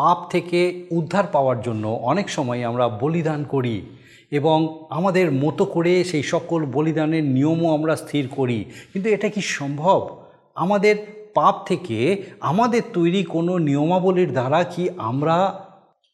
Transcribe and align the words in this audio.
পাপ 0.00 0.28
থেকে 0.30 0.86
উদ্ধার 0.90 1.24
পাওয়ার 1.26 1.60
জন্য 1.60 1.88
অনেক 1.88 2.30
সময় 2.30 2.64
আমরা 2.64 2.88
বলিদান 2.88 3.44
করি 3.44 3.86
এবং 4.30 4.84
আমাদের 4.90 5.32
মতো 5.32 5.64
করে 5.64 6.04
সেই 6.04 6.22
সকল 6.22 6.66
বলিদানের 6.66 7.24
নিয়মও 7.24 7.74
আমরা 7.74 7.96
স্থির 7.96 8.28
করি। 8.28 8.64
কিন্তু 8.92 9.10
এটা 9.10 9.28
কি 9.28 9.40
সম্ভব? 9.40 10.22
আমাদের 10.54 10.96
পাপ 11.34 11.66
থেকে, 11.66 12.22
আমাদের 12.40 12.82
তৈরি 12.92 13.24
কোনো 13.24 13.58
নিয়মাবলীর 13.58 14.30
দ্বারা 14.30 14.64
কি 14.64 14.88
আমরা 14.96 15.66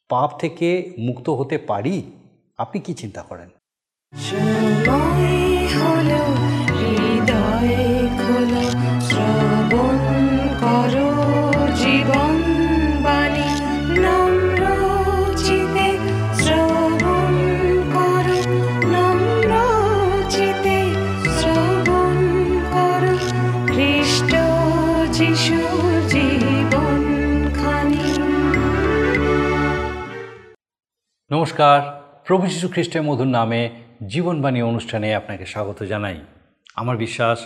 পাপ 0.08 0.38
থেকে 0.38 0.92
মুক্ত 0.98 1.28
হতে 1.28 1.58
পারি? 1.58 2.02
আপনি 2.58 2.80
কি 2.80 2.94
চিন্তা 2.94 3.22
করেন? 3.22 3.48
হৃদয় 4.14 5.36
নমস্কার। 31.30 31.80
প্রভু 32.26 32.46
যীশু 32.46 32.68
খ্রিস্টের 32.68 33.02
মধুর 33.02 33.26
নামে 33.26 33.70
জীবনবাণী 34.06 34.62
অনুষ্ঠানে 34.62 35.14
আপনাকে 35.14 35.46
স্বাগত 35.46 35.82
জানাই। 35.82 36.16
আমার 36.76 36.96
বিশ্বাস, 36.96 37.38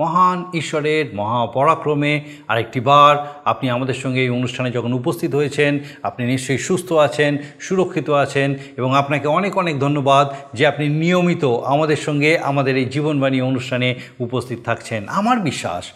মহান 0.00 0.44
ঈশ্বরের 0.54 1.14
মহাপরাক্রমে 1.14 2.24
আরেকটি 2.48 2.80
বার 2.80 3.40
আপনি 3.44 3.70
আমাদের 3.70 3.94
সঙ্গে 3.94 4.20
এই 4.20 4.28
অনুষ্ঠানে 4.30 4.70
যখন 4.70 4.92
উপস্থিত 4.92 5.34
হয়েছেন, 5.34 5.78
আপনি 6.02 6.26
নিশ্চয়ই 6.26 6.58
সুস্থ 6.58 6.92
আছেন, 6.92 7.38
সুরক্ষিত 7.60 8.10
আছেন 8.10 8.54
এবং 8.76 8.96
আপনাকে 8.96 9.28
অনেক 9.28 9.58
অনেক 9.58 9.78
ধন্যবাদ 9.78 10.34
যে 10.54 10.66
আপনি 10.66 10.88
নিয়মিত 10.88 11.44
আমাদের 11.44 11.96
সঙ্গে 11.96 12.38
আমাদের 12.38 12.76
এই 12.76 12.84
জীবনবাণী 12.84 13.40
অনুষ্ঠানে 13.40 13.94
উপস্থিত 14.20 14.58
থাকছেন। 14.64 15.04
আমার 15.08 15.38
বিশ্বাস 15.40 15.92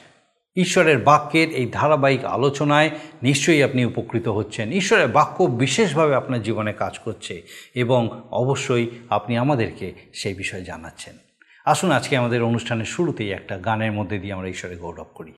ঈশ্বরের 0.56 0.98
বাক্যের 0.98 1.50
এই 1.50 1.68
ধারাবাহিক 1.72 2.24
আলোচনায় 2.24 2.90
নিশ্চয়ই 3.22 3.62
আপনি 3.62 3.84
উপকৃত 3.84 4.28
হচ্ছেন। 4.28 4.72
ঈশ্বরের 4.72 5.08
বাক্য 5.08 5.44
বিশেষভাবে 5.44 6.14
আপনার 6.14 6.42
জীবনে 6.42 6.72
কাজ 6.72 6.98
করছে 6.98 7.42
এবং 7.74 8.22
অবশ্যই 8.30 8.88
আপনি 9.10 9.36
আমাদেরকে 9.36 9.92
সেই 10.14 10.34
বিষয়ে 10.34 10.64
জানাচ্ছেন। 10.64 11.14
আসুন 11.64 11.90
আজকে 11.90 12.16
আমাদের 12.16 12.42
অনুষ্ঠানের 12.42 12.84
শুরুতেই 12.84 13.30
একটা 13.30 13.58
গানের 13.58 13.92
মধ্যে 13.92 14.18
দিয়ে 14.18 14.32
আমরা 14.32 14.48
ঈশ্বরে 14.48 14.76
গৌরব 14.76 15.06
করি। 15.14 15.32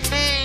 কেন 0.00 0.43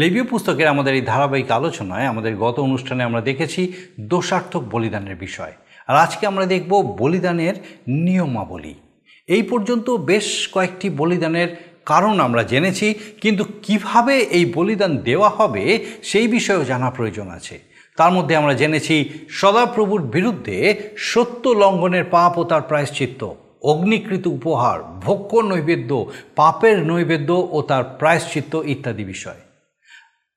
লেবীয় 0.00 0.26
পুস্তকের 0.30 0.68
আমাদের 0.74 0.92
এই 0.98 1.04
ধারাবাহিক 1.12 1.48
আলোচনায়, 1.58 2.06
আমাদের 2.12 2.32
গত 2.44 2.56
অনুষ্ঠানে 2.68 3.02
আমরা 3.08 3.22
দেখেছি 3.30 3.60
দোষার্থক 4.10 4.62
বলিদানের 4.74 5.16
বিষয়। 5.24 5.54
আর 5.88 5.96
আজকে 6.04 6.24
আমরা 6.30 6.44
দেখব 6.54 6.72
বলিদানের 7.00 7.54
নিয়মাবলী। 8.06 8.74
এই 9.28 9.42
পর্যন্ত 9.50 9.86
বেশ 10.10 10.26
কয়েকটি 10.54 10.86
বলিদানের 11.00 11.48
কারণ 11.90 12.14
আমরা 12.26 12.42
জেনেছি, 12.52 12.88
কিন্তু 13.22 13.42
কীভাবে 13.66 14.14
এই 14.36 14.44
বলিদান 14.56 14.92
দেওয়া 15.08 15.30
হবে 15.38 15.64
সেই 16.10 16.26
বিষয়েও 16.36 16.68
জানা 16.70 16.88
প্রয়োজন 16.96 17.26
আছে। 17.38 17.56
তার 17.98 18.10
মধ্যে 18.16 18.34
আমরা 18.40 18.54
জেনেছি, 18.62 18.96
সদাপ্রভুর 19.40 20.02
বিরুদ্ধে 20.16 20.58
সত্য 21.10 21.44
লঙ্ঘনের 21.62 22.04
পাপ 22.16 22.32
ও 22.40 22.42
তার 22.50 22.62
প্রায়শ্চিত্ত, 22.70 23.22
অগ্নিকৃত 23.70 24.24
উপহার 24.38 24.78
ভক্ষ 25.06 25.30
নৈবেদ্য, 25.50 25.90
পাপের 26.40 26.76
নৈবেদ্য 26.90 27.30
ও 27.56 27.58
তার 27.70 27.84
প্রায়শ্চিত্ত 28.00 28.52
ইত্যাদি 28.72 29.04
বিষয়। 29.14 29.40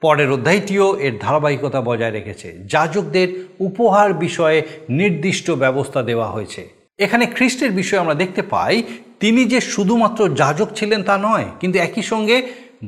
পরের 0.03 0.29
অধ্যায়টিও 0.35 0.87
এর 1.05 1.13
ধারাবাহিকতা 1.21 1.79
বজায় 1.89 2.11
রেখেছে। 2.11 2.47
যাজকদের 2.73 3.27
উপহার 3.67 4.09
বিষয়ে 4.25 4.59
নির্দিষ্ট 4.99 5.47
ব্যবস্থা 5.63 5.99
দেওয়া 6.09 6.27
হয়েছে। 6.31 6.61
এখানে 6.99 7.25
খ্রিস্টের 7.35 7.71
বিষয়ে 7.71 8.01
আমরা 8.03 8.15
দেখতে 8.21 8.41
পাই, 8.53 8.75
তিনি 9.19 9.41
যে 9.45 9.59
শুধুমাত্র 9.73 10.21
যাজক 10.39 10.69
ছিলেন 10.75 11.01
তা 11.03 11.15
নয়, 11.17 11.47
কিন্তু 11.59 11.77
একই 11.79 12.03
সঙ্গে 12.11 12.37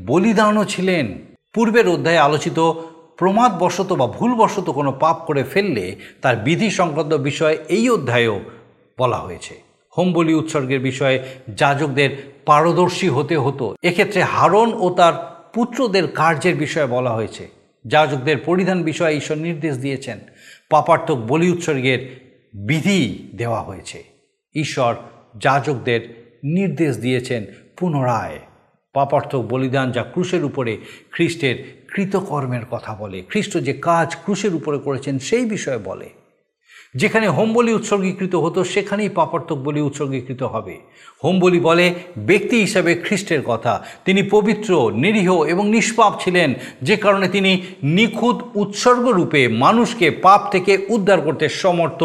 বলিদানও 0.09 0.63
ছিলেন। 0.73 1.05
পূর্বের 1.53 1.87
অধ্যায়ে 1.87 2.25
আলোচিত 2.27 2.59
প্রমাদবশত 3.19 3.89
বা 4.01 4.07
ভুলবশত 4.17 4.67
কোনো 4.69 4.91
পাপ 5.03 5.17
করে 5.27 5.43
ফেললে 5.43 5.85
তার 6.21 6.35
বিধি 6.45 6.69
সংক্রান্ত 6.79 7.13
বিষয়ে 7.29 7.57
এই 7.75 7.85
অধ্যায়েও 7.89 8.37
বলা 8.97 9.17
হয়েছে। 9.17 9.53
হোম 9.95 10.07
বলি 10.13 10.33
উৎসর্গের 10.33 10.81
বিষয়ে 10.89 11.17
যাজকদের 11.61 12.09
পারদর্শী 12.45 13.07
হতে 13.07 13.35
হতো। 13.37 13.65
এক্ষেত্রে 13.89 14.21
হারন 14.33 14.69
ও 14.85 14.87
তার 14.99 15.13
পুত্রদের 15.55 16.07
কার্যের 16.07 16.55
বিষয়ে 16.55 16.85
বলা 16.85 17.13
হয়েছে। 17.13 17.47
যাজকদের 17.87 18.37
পরিধান 18.37 18.83
বিষয়ে 18.83 19.17
ঈশ্বর 19.17 19.37
নির্দেশ 19.37 19.77
দিয়েছেন। 19.77 20.19
পাপার্থক 20.69 21.15
বলি 21.15 21.49
উৎসর্গের 21.49 21.99
বিধি 22.53 23.29
দেওয়া 23.35 23.61
হয়েছে। 23.61 24.03
ঈশ্বর 24.55 24.95
যাজকদের 25.37 26.31
নির্দেশ 26.43 26.97
দিয়েছেন 26.97 27.45
পুনরায়। 27.77 28.39
পাপার্থক 28.93 29.41
বলিদান 29.41 29.91
যা 29.91 30.03
ক্রুশের 30.03 30.43
উপরে 30.43 30.77
খ্রিস্টের 31.11 31.85
কৃতকর্মের 31.93 32.65
কথা 32.71 32.95
বলে। 32.95 33.23
খ্রিস্ট 33.29 33.57
যে 33.57 33.73
কাজ 33.73 34.15
ক্রুশের 34.23 34.55
উপরে 34.55 34.77
করেছেন 34.77 35.19
সেই 35.19 35.45
বিষয়ে 35.45 35.77
বলে। 35.77 36.09
যেখানে 36.95 37.27
হোম 37.27 37.53
বলি 37.53 37.73
উৎসর্গীকৃত 37.73 38.35
হতো, 38.35 38.63
সেখানেই 38.63 39.09
পাপার্থক 39.09 39.55
বলি 39.55 39.81
উৎসর্গীকৃত 39.81 40.43
হবে। 40.43 40.79
হোম 41.23 41.39
বলি 41.39 41.59
বলে 41.59 41.93
ব্যক্তি 42.17 42.59
হিসাবে 42.59 42.95
খ্রিস্টের 42.95 43.41
কথা। 43.45 43.83
তিনি 44.05 44.23
পবিত্র, 44.23 44.91
নিরীহ 44.95 45.43
এবং 45.43 45.69
নিষ্পাপ 45.69 46.13
ছিলেন। 46.19 46.53
যে 46.81 46.97
কারণে 46.97 47.27
তিনি 47.27 47.61
নিখুঁত 47.83 48.35
উৎসর্গরূপে 48.55 49.47
মানুষকে 49.47 50.11
পাপ 50.11 50.51
থেকে 50.51 50.85
উদ্ধার 50.89 51.21
করতে 51.21 51.49
সমর্থ। 51.49 52.03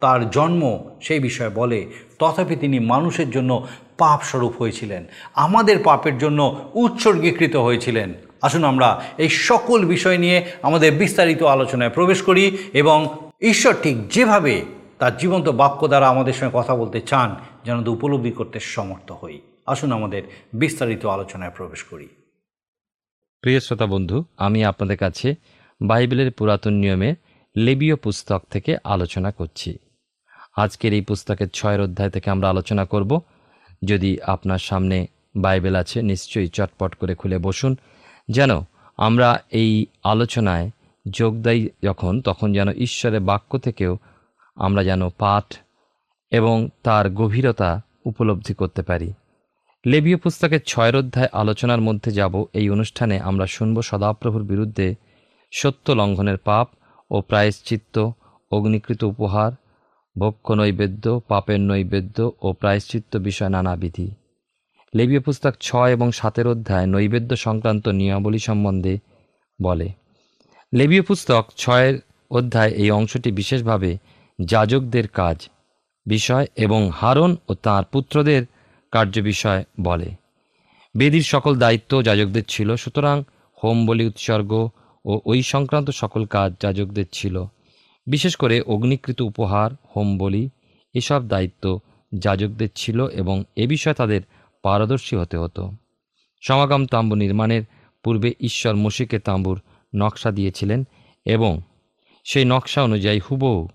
তার 0.00 0.30
জন্ম 0.30 0.78
সেই 1.00 1.18
বিষয়ে 1.18 1.48
বলে, 1.48 1.86
তথাপি 2.18 2.56
তিনি 2.56 2.78
মানুষের 2.78 3.30
জন্য 3.30 3.66
পাপ 3.98 4.20
স্বরূপ 4.22 4.52
হয়েছিলেন। 4.58 5.04
আমাদের 5.34 5.78
পাপের 5.84 6.18
জন্য 6.18 6.58
উৎসর্গীকৃত 6.74 7.56
হয়েছিলেন। 7.56 8.12
আসুন 8.42 8.64
আমরা 8.64 9.02
এই 9.18 9.28
সকল 9.28 9.84
বিষয় 9.84 10.18
নিয়ে 10.18 10.44
আমাদের 10.62 10.92
বিস্তারিত 10.92 11.42
আলোচনায় 11.42 11.90
প্রবেশ 11.90 12.22
করি 12.22 12.56
এবং 12.72 13.08
ঈশ্বর 13.42 13.74
ঠিক 13.82 14.08
যেভাবে 14.08 14.64
তার 14.98 15.16
জীবন্ত 15.16 15.48
বাক্য 15.48 15.88
দ্বারা 15.88 16.08
আমাদের 16.08 16.32
সঙ্গে 16.32 16.58
কথা 16.58 16.76
বলতে 16.76 17.00
চান, 17.00 17.36
যেন 17.64 17.86
উপলব্ধি 17.86 18.30
করতে 18.30 18.60
সমর্থ 18.60 19.12
হই। 19.12 19.40
আসুন 19.66 19.92
আমাদের 19.92 20.22
বিস্তারিত 20.52 21.06
আলোচনায় 21.06 21.50
প্রবেশ 21.50 21.82
করি। 21.82 22.08
প্রিয় 23.40 23.60
শ্রোতা 23.60 23.86
বন্ধু, 23.86 24.24
আমি 24.36 24.64
আপনাদের 24.64 24.96
কাছে 24.96 25.34
বাইবেলের 25.82 26.32
পুরাতন 26.32 26.72
নিয়মে 26.72 27.14
লেবীয় 27.56 27.96
পুস্তক 27.96 28.42
থেকে 28.50 28.76
আলোচনা 28.84 29.30
করছি। 29.30 29.78
আজকের 30.56 30.92
এই 30.92 31.00
পুস্তকের 31.00 31.48
ছয়ের 31.48 31.80
অধ্যায় 31.80 32.10
থেকে 32.10 32.30
আমরা 32.30 32.50
আলোচনা 32.50 32.84
করব। 32.84 33.20
যদি 33.84 34.20
আপনার 34.20 34.58
সামনে 34.58 35.06
বাইবেল 35.36 35.76
আছে, 35.76 36.02
নিশ্চয়ই 36.02 36.48
চটপট 36.48 36.94
করে 36.94 37.14
খুলে 37.14 37.38
বসুন। 37.38 37.76
যেন 38.28 38.50
আমরা 38.96 39.42
এই 39.50 39.86
আলোচনায় 40.04 40.70
যোগ 41.10 41.36
দেয় 41.36 41.68
যখন, 41.82 42.20
তখন 42.20 42.52
যেন 42.52 42.72
ঈশ্বরের 42.72 43.20
বাক্য 43.20 43.58
থেকেও 43.58 43.98
আমরা 44.56 44.84
যেন 44.84 45.08
পাঠ 45.08 45.56
এবং 46.30 46.68
তার 46.82 47.10
গভীরতা 47.10 47.82
উপলব্ধি 48.04 48.54
করতে 48.54 48.82
পারি। 48.82 49.12
লেবীয় 49.86 50.16
পুস্তকের 50.16 50.60
ছয়ের 50.66 50.96
অধ্যায় 50.96 51.28
আলোচনার 51.32 51.80
মধ্যে 51.80 52.10
যাব। 52.10 52.44
এই 52.52 52.70
অনুষ্ঠানে 52.70 53.20
আমরা 53.20 53.46
শুনব 53.46 53.82
সদাপ্রভুর 53.82 54.42
বিরুদ্ধে 54.42 54.94
সত্য 55.52 55.92
লঙ্ঘনের 55.92 56.38
পাপ 56.38 56.68
ও 57.10 57.20
প্রায়শ্চিত্ত, 57.20 58.10
অগ্নিকৃত 58.50 59.04
উপহার, 59.04 59.52
ভক্ষ 60.18 60.50
নৈবেদ্য, 60.50 61.20
পাপের 61.28 61.60
নৈবেদ্য 61.60 62.32
ও 62.42 62.52
প্রায়শ্চিত্ত 62.52 63.16
বিষয় 63.16 63.48
নানাবিধি। 63.48 64.14
লেবীয় 64.96 65.20
পুস্তক 65.20 65.54
ছয় 65.60 65.92
এবং 65.92 66.12
সাতের 66.12 66.46
অধ্যায় 66.46 66.86
নৈবেদ্য 66.86 67.36
সংক্রান্ত 67.36 67.88
নিয়মাবলী 67.88 68.38
সম্বন্ধে 68.38 68.98
বলে 69.62 69.88
লেবীয় 70.74 71.02
পুস্তক 71.02 71.46
ছয়ের 71.56 71.98
অধ্যায় 72.30 72.70
এই 72.70 72.90
অংশটি 72.90 73.32
বিশেষভাবে 73.32 73.98
যাজকদের 74.44 75.08
কাজ 75.08 75.48
বিষয় 76.06 76.46
এবং 76.56 76.90
হারন 76.90 77.36
ও 77.48 77.54
তাঁর 77.54 77.84
পুত্রদের 77.84 78.46
কার্য 78.92 79.20
বিষয় 79.20 79.64
বলে। 79.80 80.10
বেদির 80.96 81.22
সকল 81.22 81.56
দায়িত্ব 81.56 82.02
যাজকদের 82.02 82.44
ছিল, 82.48 82.76
সুতরাং 82.76 83.24
হোম 83.64 83.86
বলি 83.86 84.06
উৎসর্গ 84.06 84.68
ও 85.04 85.20
ওই 85.24 85.42
সংক্রান্ত 85.42 85.90
সকল 85.90 86.24
কাজ 86.24 86.52
যাজকদের 86.60 87.04
ছিল। 87.12 87.44
বিশেষ 88.06 88.36
করে 88.36 88.60
অগ্নিকৃত 88.60 89.20
উপহার, 89.20 89.70
হোম 89.96 90.18
বলি, 90.18 90.50
এসব 90.94 91.28
দায়িত্ব 91.28 91.78
যাজকদের 92.14 92.68
ছিল 92.74 93.06
এবং 93.06 93.44
এ 93.56 93.66
বিষয়ে 93.66 93.94
তাদের 93.94 94.20
পারদর্শী 94.62 95.16
হতে 95.16 95.36
হতো। 95.36 95.72
সমাগম 96.40 96.86
তাম্বু 96.86 97.14
নির্মাণের 97.14 97.62
পূর্বে 98.04 98.34
ঈশ্বর 98.40 98.74
মসিকে 98.76 99.18
তাঁবুর 99.18 99.60
নকশা 99.94 100.30
দিয়েছিলেন 100.30 100.84
এবং 101.24 101.60
সেই 102.24 102.44
নকশা 102.44 102.82
অনুযায়ী 102.82 103.20
হুবহু 103.20 103.68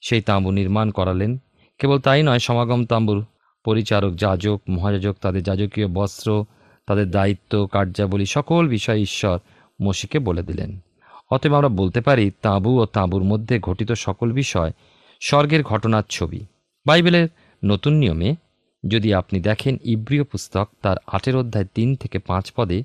সেই 0.00 0.22
তাঁবু 0.22 0.50
নির্মাণ 0.50 0.90
করালেন। 0.90 1.38
কেবল 1.78 1.98
তাই 1.98 2.22
নয়, 2.22 2.38
সমাগম 2.38 2.84
তাঁবুর 2.84 3.24
পরিচারক, 3.64 4.14
যাজক, 4.14 4.60
মহাযাজক, 4.68 5.16
তাদের 5.20 5.42
যাজকীয় 5.42 5.88
বস্ত্র, 5.88 6.44
তাদের 6.86 7.10
দায়িত্ব, 7.10 7.66
কার্যাবলী 7.66 8.24
সকল 8.24 8.68
বিষয় 8.68 8.98
ঈশ্বর 8.98 9.38
মসিকে 9.82 10.18
বলে 10.18 10.42
দিলেন। 10.42 10.78
অতএব 11.30 11.54
আমরা 11.54 11.68
বলতে 11.68 12.00
পারি, 12.00 12.30
তাঁবু 12.42 12.80
ও 12.80 12.86
তাঁবুর 12.86 13.24
মধ্যে 13.24 13.58
ঘটিত 13.58 13.92
সকল 13.92 14.32
বিষয় 14.32 14.72
স্বর্গের 15.20 15.62
ঘটনার 15.62 16.02
ছবি। 16.10 16.46
বাইবেলের 16.86 17.28
নতুন 17.64 17.92
নিয়মে 17.92 18.34
যদি 18.88 19.14
আপনি 19.14 19.40
দেখেন, 19.40 19.78
ইব্রিয় 19.84 20.24
পুস্তক 20.24 20.68
তার 20.82 20.96
আটের 21.06 21.36
অধ্যায় 21.36 21.66
তিন 21.74 21.96
থেকে 21.96 22.18
পাঁচ 22.18 22.52
পদে 22.56 22.82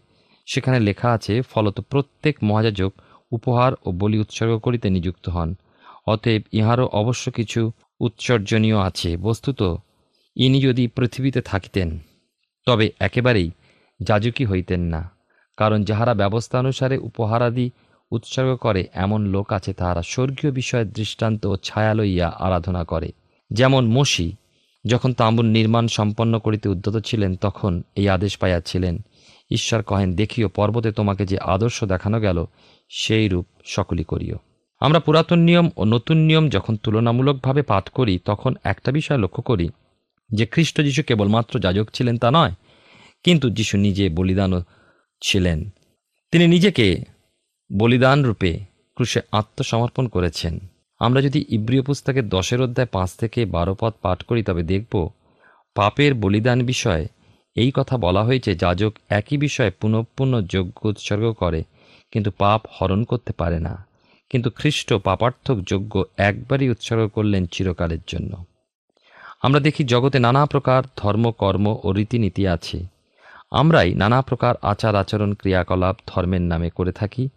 সেখানে 0.48 0.80
লেখা 0.80 1.12
আছে, 1.12 1.42
ফলত 1.42 1.80
প্রত্যেক 1.82 2.36
মহাযাজক 2.44 2.92
উপহার 3.32 3.72
ও 3.86 3.92
বলি 3.92 4.18
উৎসর্গ 4.20 4.58
করিতে 4.58 4.90
নিযুক্ত 4.90 5.30
হন। 5.30 5.56
অতএব 6.08 6.42
ইহারও 6.52 6.86
অবশ্য 6.86 7.32
কিছু 7.32 7.72
উৎসর্জনীয় 8.00 8.80
আছে। 8.80 9.18
বস্তুত, 9.18 9.78
ইনি 10.36 10.62
যদি 10.62 10.88
পৃথিবীতে 10.88 11.42
থাকিতেন, 11.42 12.00
তবে 12.66 12.92
একেবারেই 13.00 13.52
যাজকী 14.00 14.46
হইতেন 14.46 14.82
না, 14.82 15.10
কারণ 15.58 15.84
যাহারা 15.84 16.14
ব্যবস্থা 16.14 16.60
অনুসারে 16.60 16.98
উপহারাদি 16.98 17.70
উৎসর্গ 18.12 18.56
করে, 18.56 18.88
এমন 18.94 19.26
লোক 19.26 19.54
আছে 19.54 19.74
তাহারা 19.74 20.02
স্বর্গীয় 20.02 20.52
বিষয়ের 20.52 20.92
দৃষ্টান্ত 20.92 21.46
ও 21.46 21.56
ছায়া 21.58 21.94
লইয়া 21.94 22.28
আরাধনা 22.28 22.84
করে। 22.84 23.12
যেমন 23.52 23.88
মসি, 23.88 24.32
যখন 24.86 25.14
তাঁবুর 25.14 25.46
নির্মাণ 25.46 25.88
সম্পন্ন 25.88 26.40
করিতে 26.40 26.70
উদ্যত 26.70 26.98
ছিলেন, 26.98 27.36
তখন 27.36 27.84
এই 27.96 28.10
আদেশ 28.10 28.38
পাইয়াছিলেন 28.38 28.96
ঈশ্বর 29.52 29.82
কহেন, 29.82 30.16
দেখিও, 30.16 30.48
পর্বতে 30.50 30.92
তোমাকে 30.92 31.26
যে 31.26 31.38
আদর্শ 31.38 31.84
দেখানো 31.84 32.20
গেল, 32.20 32.46
সেই 32.90 33.28
রূপ 33.28 33.46
সকলই 33.66 34.04
করিও। 34.04 34.36
আমরা 34.80 35.00
পুরাতন 35.00 35.40
নিয়ম 35.40 35.70
ও 35.78 35.84
নতুন 35.86 36.18
নিয়ম 36.18 36.50
যখন 36.50 36.76
তুলনামূলকভাবে 36.76 37.62
পাঠ 37.62 37.90
করি, 37.90 38.20
তখন 38.26 38.56
একটা 38.64 38.92
বিষয় 38.92 39.18
লক্ষ্য 39.18 39.44
করি, 39.44 39.70
যে 40.30 40.46
খ্রিস্ট 40.46 40.82
যিশু 40.82 41.04
কেবলমাত্র 41.04 41.60
যাজক 41.60 41.88
ছিলেন 41.94 42.18
তা 42.18 42.32
নয়, 42.32 42.54
কিন্তু 43.24 43.50
যিশু 43.50 43.78
নিজে 43.78 44.10
বলিদানও 44.10 44.62
ছিলেন। 45.22 45.70
তিনি 46.32 46.48
নিজেকে 46.48 47.04
বলিদান 47.70 48.26
রূপে 48.26 48.60
ক্রুশে 48.96 49.22
আত্মসমর্পণ 49.32 50.08
করেছেন। 50.08 50.60
আমরা 51.00 51.22
যদি 51.22 51.46
ইব্রিয় 51.50 51.84
পুস্তকের 51.84 52.30
দশের 52.30 52.62
অধ্যায় 52.62 52.88
পাঁচ 52.92 53.10
থেকে 53.14 53.46
বারো 53.46 53.76
পদ 53.80 53.94
পাঠ 54.02 54.24
করি, 54.24 54.44
তবে 54.44 54.64
দেখব, 54.64 55.10
পাপের 55.76 56.14
বলিদান 56.14 56.64
বিষয়ে 56.64 57.08
এই 57.56 57.72
কথা 57.76 57.98
বলা 57.98 58.24
হয়েছে, 58.24 58.56
যাজক 58.56 58.94
একই 59.10 59.38
বিষয়ে 59.38 59.72
পুনঃপুনঃ 59.72 60.42
যজ্ঞ 60.42 60.88
উৎসর্গ 60.88 61.32
করে, 61.32 61.64
কিন্তু 62.12 62.32
পাপ 62.38 62.62
হরণ 62.82 63.04
করতে 63.04 63.34
পারে 63.34 63.60
না। 63.60 63.86
কিন্তু 64.30 64.50
খ্রিস্ট 64.56 64.94
পাপার্থক 64.94 65.58
যজ্ঞ 65.68 66.04
একবারই 66.18 66.70
উৎসর্গ 66.70 67.08
করলেন 67.08 67.46
চিরকালের 67.46 68.00
জন্য। 68.08 68.46
আমরা 69.42 69.60
দেখি 69.60 69.84
জগতে 69.84 70.20
নানা 70.20 70.46
প্রকার 70.46 70.84
ধর্ম, 70.98 71.32
কর্ম 71.32 71.76
ও 71.84 71.92
রীতিনীতি 71.92 72.48
আছে। 72.48 72.86
আমরাই 73.52 73.94
নানা 73.94 74.22
প্রকার 74.22 74.56
আচার, 74.62 74.96
আচরণ, 74.96 75.34
ক্রিয়াকলাপ 75.34 75.96
ধর্মের 76.08 76.42
নামে 76.42 76.70
করে 76.70 76.92
থাকি 76.92 77.30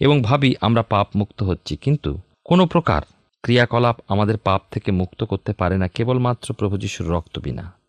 এবং 0.00 0.22
ভাবি 0.22 0.54
আমরা 0.60 0.82
পাপ 0.82 1.08
মুক্ত 1.16 1.42
হচ্ছি। 1.42 1.76
কিন্তু 1.76 2.18
কোনো 2.44 2.66
প্রকার 2.66 3.02
ক্রিয়াকলাপ 3.42 3.96
আমাদের 4.08 4.38
পাপ 4.38 4.62
থেকে 4.70 4.90
মুক্ত 4.92 5.24
করতে 5.24 5.52
পারে 5.52 5.76
না, 5.78 5.88
কেবলমাত্র 5.88 6.54
প্রভু 6.54 6.78
যিশুর 6.78 7.10
রক্ত 7.10 7.38
বিনা। 7.38 7.85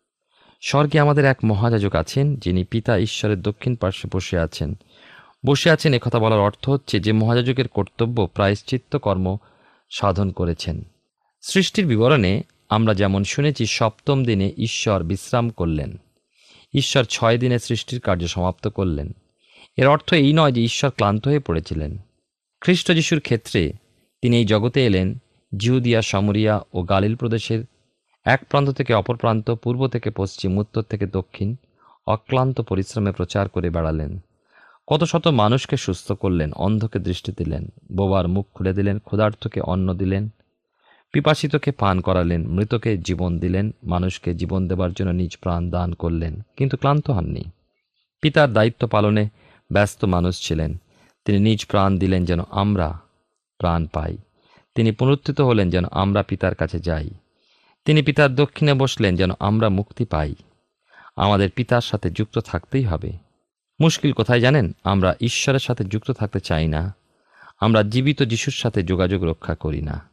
স্বর্গে 0.60 1.00
আমাদের 1.00 1.24
এক 1.24 1.36
মহাযাজক 1.44 1.94
আছেন, 1.94 2.36
যিনি 2.36 2.64
পিতা 2.64 2.98
ঈশ্বরের 2.98 3.42
দক্ষিণ 3.42 3.74
পার্শ্বে 3.74 4.10
বসে 4.12 4.38
আছেন। 4.38 4.74
বসে 5.46 5.70
আছেন 5.70 5.94
একথা 5.94 6.18
বলার 6.18 6.38
অর্থ 6.38 6.68
হচ্ছে 6.68 7.00
যে 7.00 7.12
মহাযাজকের 7.12 7.68
কর্তব্য 7.68 8.26
প্রায়শ্চিত্ত 8.26 8.96
কর্ম 8.96 9.36
সাধন 9.90 10.30
করেছেন। 10.30 10.84
সৃষ্টির 11.42 11.86
বিবরণে 11.86 12.42
আমরা 12.68 12.94
যেমন 12.94 13.24
শুনেছি, 13.24 13.66
সপ্তম 13.66 14.24
দিনে 14.24 14.52
ঈশ্বর 14.56 15.02
বিশ্রাম 15.02 15.50
করলেন। 15.50 15.96
ঈশ্বর 16.74 17.04
ছয় 17.04 17.38
দিনে 17.38 17.58
সৃষ্টির 17.58 18.00
কার্য 18.00 18.26
সমাপ্ত 18.26 18.68
করলেন। 18.68 19.12
এর 19.76 19.86
অর্থ 19.86 20.12
এই 20.12 20.32
নয় 20.32 20.52
যে 20.52 20.64
ঈশ্বর 20.64 20.90
ক্লান্ত 20.90 21.28
হয়ে 21.28 21.38
পড়েছিলেন। 21.38 21.98
খ্রিস্ট 22.60 22.92
যিশুর 22.92 23.20
ক্ষেত্রে 23.20 23.72
তিনি 24.22 24.36
এই 24.36 24.44
জগতে 24.44 24.86
এলেন 24.86 25.18
জিহুদিয়া 25.56 26.02
সামরিয়া 26.02 26.60
ও 26.72 26.82
গালিল 26.82 27.16
প্রদেশের 27.16 27.64
এক 28.28 28.40
প্রান্ত 28.48 28.70
থেকে 28.70 28.94
অপর 28.94 29.16
প্রান্ত, 29.16 29.50
পূর্ব 29.50 29.88
থেকে 29.88 30.10
পশ্চিম, 30.10 30.58
উত্তর 30.58 30.82
থেকে 30.82 31.06
দক্ষিণ, 31.06 31.56
অক্লান্ত 32.06 32.60
পরিশ্রমে 32.60 33.12
প্রচার 33.12 33.48
করে 33.48 33.70
বেড়ালেন। 33.70 34.18
কত 34.86 35.04
শত 35.04 35.28
মানুষকে 35.28 35.76
সুস্থ 35.76 36.12
করলেন, 36.12 36.52
অন্ধকে 36.52 36.98
দৃষ্টি 36.98 37.32
দিলেন, 37.32 37.72
বোবার 37.92 38.28
মুখ 38.28 38.46
খুলে 38.54 38.72
দিলেন 38.72 38.98
ক্ষুধার্থকে 38.98 39.60
অন্ন 39.60 39.94
দিলেন, 39.94 40.28
পিপাসিতকে 41.12 41.70
পান 41.72 42.00
করালেন, 42.00 42.46
মৃতকে 42.46 42.96
জীবন 42.98 43.38
দিলেন, 43.38 43.74
মানুষকে 43.84 44.34
জীবন 44.34 44.68
দেবার 44.68 44.92
জন্য 44.92 45.10
নিজ 45.10 45.36
প্রাণ 45.36 45.70
দান 45.70 45.92
করলেন, 45.92 46.40
কিন্তু 46.56 46.76
ক্লান্ত 46.76 47.10
হননি। 47.10 47.44
পিতার 48.20 48.52
দায়িত্ব 48.52 48.88
পালনে 48.88 49.28
ব্যস্ত 49.72 50.04
মানুষ 50.04 50.48
ছিলেন। 50.48 50.76
তিনি 51.24 51.38
নিজ 51.38 51.66
প্রাণ 51.66 51.98
দিলেন 51.98 52.24
যেন 52.24 52.40
আমরা 52.50 52.98
প্রাণ 53.58 53.86
পাই। 53.86 54.16
তিনি 54.74 54.90
পুনরুত্থিত 54.92 55.40
হলেন 55.40 55.70
যেন 55.70 55.84
আমরা 55.90 56.22
পিতার 56.22 56.54
কাছে 56.54 56.78
যাই। 56.78 57.10
তিনি 57.88 58.02
পিতার 58.02 58.34
দক্ষিণে 58.34 58.74
বসলেন 58.74 59.16
যেন 59.16 59.30
আমরা 59.40 59.68
মুক্তি 59.68 60.04
পাই। 60.04 60.34
আমাদের 61.16 61.50
পিতার 61.50 61.80
সাথে 61.80 62.10
যুক্ত 62.10 62.38
থাকতেই 62.38 62.82
হবে। 62.82 63.12
মুশকিল 63.80 64.12
কোথায় 64.12 64.40
জানেন? 64.40 64.72
আমরা 64.84 65.14
ঈশ্বরের 65.20 65.60
সাথে 65.60 65.84
যুক্ত 65.84 66.10
থাকতে 66.10 66.40
চাই 66.40 66.68
না। 66.68 66.94
আমরা 67.60 67.82
জীবিত 67.82 68.22
যিশুর 68.22 68.52
সাথে 68.52 68.82
যোগাযোগ 68.82 69.24
রক্ষা 69.24 69.54
করি 69.54 69.82
না। 69.82 70.08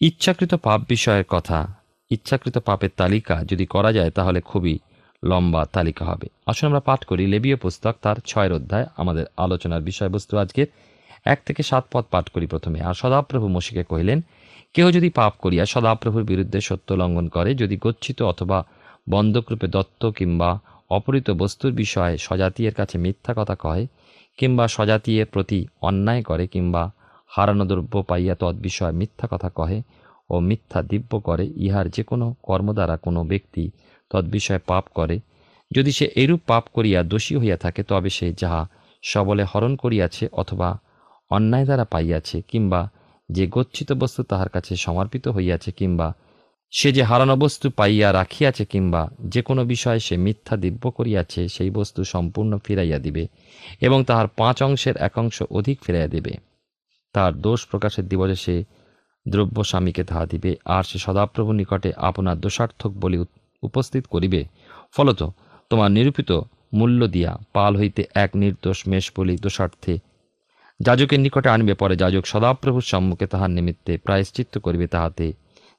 ইচ্ছাকৃত 0.00 0.54
পাপ 0.54 0.80
বিষয়ের 0.88 1.24
কথা, 1.24 1.74
ইচ্ছাকৃত 2.10 2.58
পাপের 2.58 2.90
তালিকা 2.96 3.44
যদি 3.44 3.66
করা 3.66 3.92
যায় 3.92 4.10
তাহলে 4.10 4.40
খুবই 4.40 4.78
লম্বা 5.24 5.66
তালিকা 5.66 6.04
হবে। 6.04 6.28
আসলে 6.46 6.66
আমরা 6.66 6.80
পাঠ 6.80 7.04
করি 7.04 7.26
লেবীয় 7.26 7.56
পুস্তক 7.56 7.96
তার 8.02 8.16
ছয়ের 8.26 8.52
অধ্যায়, 8.52 8.86
আমাদের 8.96 9.26
আলোচনার 9.36 9.82
বিষয়বস্তু 9.82 10.38
আজকের 10.38 10.66
এক 11.26 11.38
থেকে 11.46 11.62
সাত 11.62 11.84
পদ 11.92 12.04
পাঠ 12.10 12.24
করি 12.28 12.46
প্রথমে। 12.46 12.78
আর 12.88 12.94
সদাপ্রভু 12.94 13.46
মসিকে 13.48 13.84
কহিলেন, 13.84 14.18
কেহ 14.74 14.86
যদি 14.90 15.08
পাপ 15.10 15.32
করিয়া 15.42 15.64
সদাপ্রভুর 15.66 16.24
বিরুদ্ধে 16.24 16.60
সত্য 16.60 16.88
লঙ্ঘন 16.92 17.26
করে, 17.28 17.50
যদি 17.54 17.76
গচ্ছিত 17.84 18.18
অথবা 18.22 18.58
বন্ধকরূপে 19.10 19.66
দত্ত 19.66 20.02
কিংবা 20.18 20.50
অপহৃত 20.90 21.28
বস্তুর 21.30 21.72
বিষয়ে 21.72 22.18
স্বজাতীয়ের 22.18 22.74
কাছে 22.74 22.98
মিথ্যা 22.98 23.32
কথা 23.34 23.54
কয়, 23.54 23.86
কিংবা 24.38 24.64
স্বজাতীয়ের 24.68 25.26
প্রতি 25.26 25.66
অন্যায় 25.80 26.22
করে 26.22 26.46
কিংবা 26.46 26.82
হারানো 27.30 27.64
দ্রব্য 27.64 27.94
পাইয়া 28.02 28.34
তৎবিষয়ে 28.34 28.92
মিথ্যা 28.92 29.26
কথা 29.32 29.48
কহে 29.48 29.82
ও 30.30 30.34
মিথ্যা 30.40 30.82
দিব্য 30.82 31.12
করে, 31.20 31.44
ইহার 31.56 31.86
যে 31.90 32.02
কোনো 32.02 32.26
কর্ম 32.42 32.72
দ্বারা 32.72 32.96
কোনো 32.96 33.24
ব্যক্তি 33.24 33.70
তৎবিষয়ে 34.10 34.62
পাপ 34.66 34.84
করে, 34.94 35.20
যদি 35.70 35.92
সে 35.92 36.06
এরূপ 36.22 36.40
পাপ 36.46 36.64
করিয়া 36.72 37.02
দোষী 37.02 37.36
হইয়া 37.36 37.56
থাকে, 37.56 37.82
তবে 37.82 38.10
সে 38.10 38.26
যাহা 38.32 38.62
সবলে 39.02 39.44
হরণ 39.44 39.76
করিয়াছে 39.76 40.28
অথবা 40.32 40.78
অন্যায় 41.36 41.66
দ্বারা 41.68 41.84
পাইয়াছে 41.84 42.36
কিংবা 42.50 42.80
যে 43.28 43.44
গচ্ছিত 43.46 43.90
বস্তু 43.92 44.20
তাহার 44.22 44.50
কাছে 44.54 44.72
সমর্পিত 44.76 45.24
হইয়াছে 45.28 45.70
কিংবা 45.72 46.08
সে 46.72 46.88
যে 46.92 47.02
হারানো 47.02 47.34
বস্তু 47.36 47.66
পাইয়া 47.78 48.08
রাখিয়াছে 48.12 48.64
কিংবা 48.64 49.02
যে 49.32 49.40
কোনো 49.42 49.62
বিষয়ে 49.64 50.00
সে 50.06 50.14
মিথ্যা 50.16 50.54
দিব্য 50.56 50.84
করিয়াছে, 50.90 51.40
সেই 51.48 51.70
বস্তু 51.70 52.00
সম্পূর্ণ 52.04 52.52
ফিরাইয়া 52.64 52.98
দিবে 52.98 53.24
এবং 53.80 53.98
তাহার 54.08 54.28
পাঁচ 54.40 54.56
অংশের 54.62 54.96
এক 55.06 55.14
অংশ 55.18 55.36
অধিক 55.50 55.76
ফিরাইয়া 55.84 56.10
দিবে। 56.14 56.32
তার 57.14 57.32
দোষ 57.40 57.60
প্রকাশের 57.70 58.04
দিবসে 58.08 58.36
সে 58.44 58.56
দ্রব্য 59.26 59.56
স্বামীকে 59.70 60.02
তাহা 60.04 60.24
দিবে, 60.26 60.50
আর 60.76 60.82
সে 60.90 60.98
সদাপ্রভু 60.98 61.50
নিকটে 61.52 61.90
আপনার 62.08 62.36
দোষার্থক 62.44 62.92
বলি 63.02 63.18
উপস্থিত 63.62 64.04
করিবে। 64.06 64.40
ফলত 64.96 65.20
তোমার 65.70 65.90
নিরূপিত 65.96 66.30
মূল্য 66.78 67.00
দিয়া 67.06 67.32
পাল 67.56 67.72
হইতে 67.76 68.02
এক 68.14 68.30
নির্দোষ 68.42 68.78
মেষ 68.90 69.06
বলি 69.16 69.34
দোষার্থে 69.44 69.94
যাজকের 70.82 71.20
নিকটে 71.20 71.48
আনিবে 71.48 71.74
পরে 71.74 71.96
যাজক 71.96 72.26
সদাপ্রভুর 72.26 72.82
সম্মুখে 72.82 73.26
তাহার 73.26 73.50
নিমিত্তে 73.50 73.98
প্রায়শ্চিত্ত 73.98 74.58
করিবে 74.58 74.86
তাহাতে। 74.86 75.32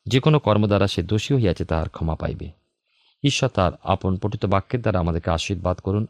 যে 0.06 0.20
কোনো 0.20 0.40
কর্ম 0.40 0.68
দ্বারা 0.68 0.88
সে 0.88 1.04
দোষী 1.04 1.34
হইয়াছে 1.34 1.66
তাহার 1.66 1.90
ক্ষমা 1.90 2.16
পাইবে। 2.16 2.52
ঈশ্বর 3.24 3.50
তার 3.50 3.72
আপন 3.84 4.18
পঠিত 4.18 4.46
বাক্যের 4.46 4.82
দ্বারা 4.82 5.00
আমাদেরকে 5.00 5.32
আশীর্বাদ 5.32 5.78
করুন। 5.78 6.08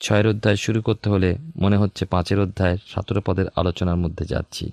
ছয়ের 0.00 0.26
অধ্যায় 0.26 0.56
শুরু 0.56 0.82
করতে 0.82 1.10
হলে 1.10 1.36
মনে 1.56 1.76
হচ্ছে 1.76 2.06
পাঁচের 2.06 2.40
অধ্যায়ের 2.40 2.78
সতেরো 2.86 3.20
পদের 3.26 3.46
আলোচনার 3.56 3.96
মধ্যে 3.96 4.24
যাচ্ছি। 4.24 4.70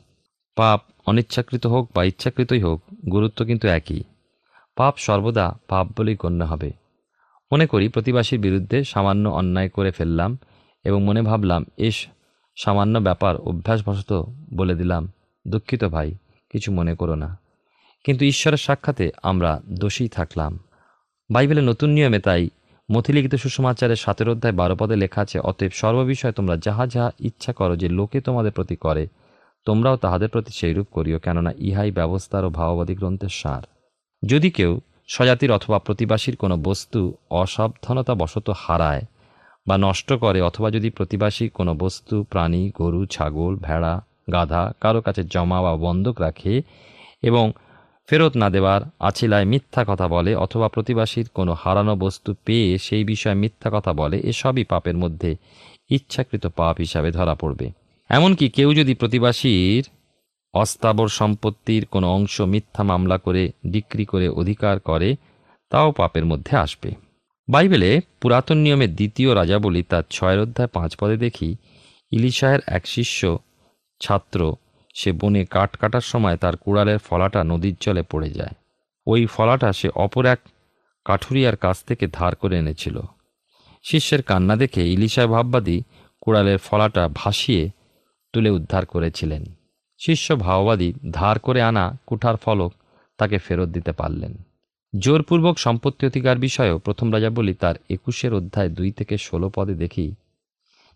পাপ 0.56 0.82
অনিচ্ছাকৃত 1.06 1.68
হোক 1.68 1.90
বা 1.96 2.04
ইচ্ছাকৃতই 2.04 2.62
হোক, 2.62 2.82
গুরুত্ব 3.12 3.46
কিন্তু 3.46 3.68
একই। 3.68 4.04
পাপ 4.76 4.98
সর্বদা 4.98 5.58
পাপ 5.68 5.88
বলেই 5.98 6.16
গণ্য 6.16 6.44
হবে। 6.44 6.72
মনে 7.54 7.68
করি 7.68 7.88
প্রতিবাসীর 7.88 8.40
বিরুদ্ধে 8.40 8.84
সামান্য 8.84 9.30
অন্যায় 9.30 9.70
করে 9.70 9.92
ফেললাম 9.92 10.38
এবং 10.84 11.04
মনে 11.04 11.22
ভাবলাম 11.22 11.66
এস 11.78 12.08
সামান্য 12.64 13.00
ব্যাপার 13.00 13.36
অভ্যাসবশত 13.36 14.26
বলে 14.54 14.76
দিলাম, 14.76 15.12
দুঃখিত 15.48 15.86
ভাই, 15.86 16.16
কিছু 16.52 16.72
মনে 16.72 16.96
করো 16.96 17.16
না। 17.16 17.38
কিন্তু 18.04 18.26
ঈশ্বরের 18.26 18.58
সাক্ষাতে 18.58 19.12
আমরা 19.24 19.62
দোষী 19.70 20.08
থাকলাম। 20.08 20.60
বাইবেলের 21.32 21.64
নতুন 21.64 21.90
নিয়মে 21.90 22.20
তাই 22.20 22.50
মথিলিখিত 22.92 23.36
সুষমাচারের 23.36 23.96
সাতের 23.96 24.30
অধ্যায় 24.30 24.54
বারো 24.54 24.76
পদে 24.76 24.96
লেখা 24.96 25.22
আছে, 25.22 25.40
অতএব 25.40 25.72
সর্ববিষয়ে 25.72 26.32
তোমরা 26.32 26.58
যাহা 26.58 26.88
যাহা 26.88 27.12
ইচ্ছা 27.20 27.54
করো 27.54 27.76
যে 27.76 27.90
লোকে 27.90 28.22
তোমাদের 28.22 28.52
প্রতি 28.52 28.76
করে, 28.76 29.08
তোমরাও 29.66 29.98
তাহাদের 29.98 30.30
প্রতি 30.30 30.52
সেইরূপ 30.52 30.88
করিও, 30.92 31.20
কেননা 31.20 31.54
ইহাই 31.58 31.92
ব্যবস্থার 31.92 32.46
ও 32.46 32.50
ভাববাদী 32.50 32.96
গ্রন্থের 32.96 33.30
সার। 33.30 33.62
যদি 34.26 34.52
কেউ 34.52 34.80
স্বজাতির 35.08 35.52
অথবা 35.52 35.80
প্রতিবাসীর 35.80 36.36
কোনো 36.36 36.58
বস্তু 36.58 37.14
অসাবধানতা 37.30 38.16
বশত 38.16 38.54
হারায় 38.58 39.02
বা 39.68 39.78
নষ্ট 39.78 40.14
করে 40.14 40.42
অথবা 40.42 40.72
যদি 40.72 40.90
প্রতিবাসী 40.90 41.50
কোনো 41.50 41.76
বস্তু, 41.76 42.24
প্রাণী, 42.24 42.72
গরু, 42.78 43.06
ছাগল, 43.06 43.56
ভেড়া, 43.56 44.02
গাধা 44.32 44.74
কারও 44.82 45.02
কাছে 45.02 45.24
জমা 45.24 45.62
বা 45.62 45.76
বন্ধক 45.76 46.22
রাখে 46.22 46.62
এবং 47.22 47.52
ফেরত 48.08 48.38
না 48.38 48.50
দেওয়ার 48.50 48.82
আছিলায় 49.00 49.46
মিথ্যা 49.46 49.86
কথা 49.88 50.08
বলে 50.08 50.36
অথবা 50.36 50.68
প্রতিবাসীর 50.68 51.30
কোনো 51.34 51.54
হারানো 51.54 51.96
বস্তু 51.96 52.36
পেয়ে 52.46 52.78
সেই 52.78 53.04
বিষয়ে 53.04 53.36
মিথ্যা 53.36 53.70
কথা 53.74 53.94
বলে 53.94 54.18
এসবই 54.20 54.64
পাপের 54.64 54.98
মধ্যে 54.98 55.36
ইচ্ছাকৃত 55.90 56.48
পাপ 56.48 56.76
হিসাবে 56.80 57.12
ধরা 57.12 57.36
পড়বে। 57.36 57.72
এমনকি 58.10 58.50
কেউ 58.50 58.74
যদি 58.74 58.94
প্রতিবাসীর 58.94 59.90
অস্থাবর 60.54 61.08
সম্পত্তির 61.08 61.86
কোনো 61.86 62.08
অংশ 62.14 62.42
মিথ্যা 62.42 62.84
মামলা 62.84 63.18
করে, 63.18 63.52
বিক্রি 63.64 64.06
করে, 64.06 64.30
অধিকার 64.30 64.80
করে, 64.80 65.16
তাও 65.70 65.92
পাপের 65.92 66.26
মধ্যে 66.26 66.58
আসবে। 66.58 66.92
বাইবেলে 67.52 68.00
পুরাতন 68.22 68.58
নিয়মে 68.58 68.88
দ্বিতীয় 68.88 69.36
রাজাবলী 69.36 69.84
তার 69.84 70.04
ছয়ের 70.10 70.40
অধ্যায় 70.40 70.68
পাঁচ 70.68 70.96
পদে 70.96 71.18
দেখি, 71.18 71.56
ইলিশায়ের 72.12 72.60
এক 72.68 72.88
শিষ্য, 72.88 73.38
ছাত্র, 74.00 74.56
সে 74.94 75.12
বনে 75.12 75.46
কাঠ 75.46 75.78
কাটার 75.78 76.02
সময় 76.02 76.38
তার 76.38 76.58
কুড়ালের 76.58 76.98
ফলাটা 76.98 77.44
নদীর 77.44 77.76
জলে 77.82 78.04
পড়ে 78.04 78.30
যায়। 78.30 78.56
ওই 79.08 79.26
ফলাটা 79.26 79.74
সে 79.74 79.90
অপর 79.96 80.26
এক 80.26 80.40
কাঠুরিয়ার 81.06 81.56
কাছ 81.56 81.84
থেকে 81.84 82.08
ধার 82.08 82.36
করে 82.36 82.58
এনেছিল। 82.58 83.00
শিষ্যের 83.84 84.22
কান্না 84.24 84.56
দেখে 84.56 84.92
ইলিশায় 84.92 85.28
ভাববাদী 85.28 85.82
কুড়ালের 86.22 86.58
ফলাটা 86.58 87.10
ভাসিয়ে 87.14 87.70
তুলে 88.34 88.50
উদ্ধার 88.50 88.86
করেছিলেন। 88.86 89.44
শিষ্য 89.98 90.36
ভাওবাদী 90.36 90.94
ধার 91.12 91.40
করে 91.40 91.62
আনা 91.62 91.98
কুঠার 92.08 92.36
ফলক 92.36 92.74
তাকে 93.18 93.38
ফেরত 93.38 93.70
দিতে 93.70 93.92
পারলেন। 93.92 94.34
জোরপূর্বক 95.00 95.58
সম্পত্তি 95.58 96.08
অধিকার 96.08 96.38
বিষয়েও 96.38 96.80
প্রথম 96.80 97.14
রাজা 97.14 97.30
বলি 97.30 97.54
তার 97.54 97.76
একুশের 97.90 98.34
অধ্যায় 98.34 98.70
দুই 98.70 98.92
থেকে 98.92 99.18
ষোলো 99.18 99.52
পদে 99.56 99.74
দেখি 99.74 100.16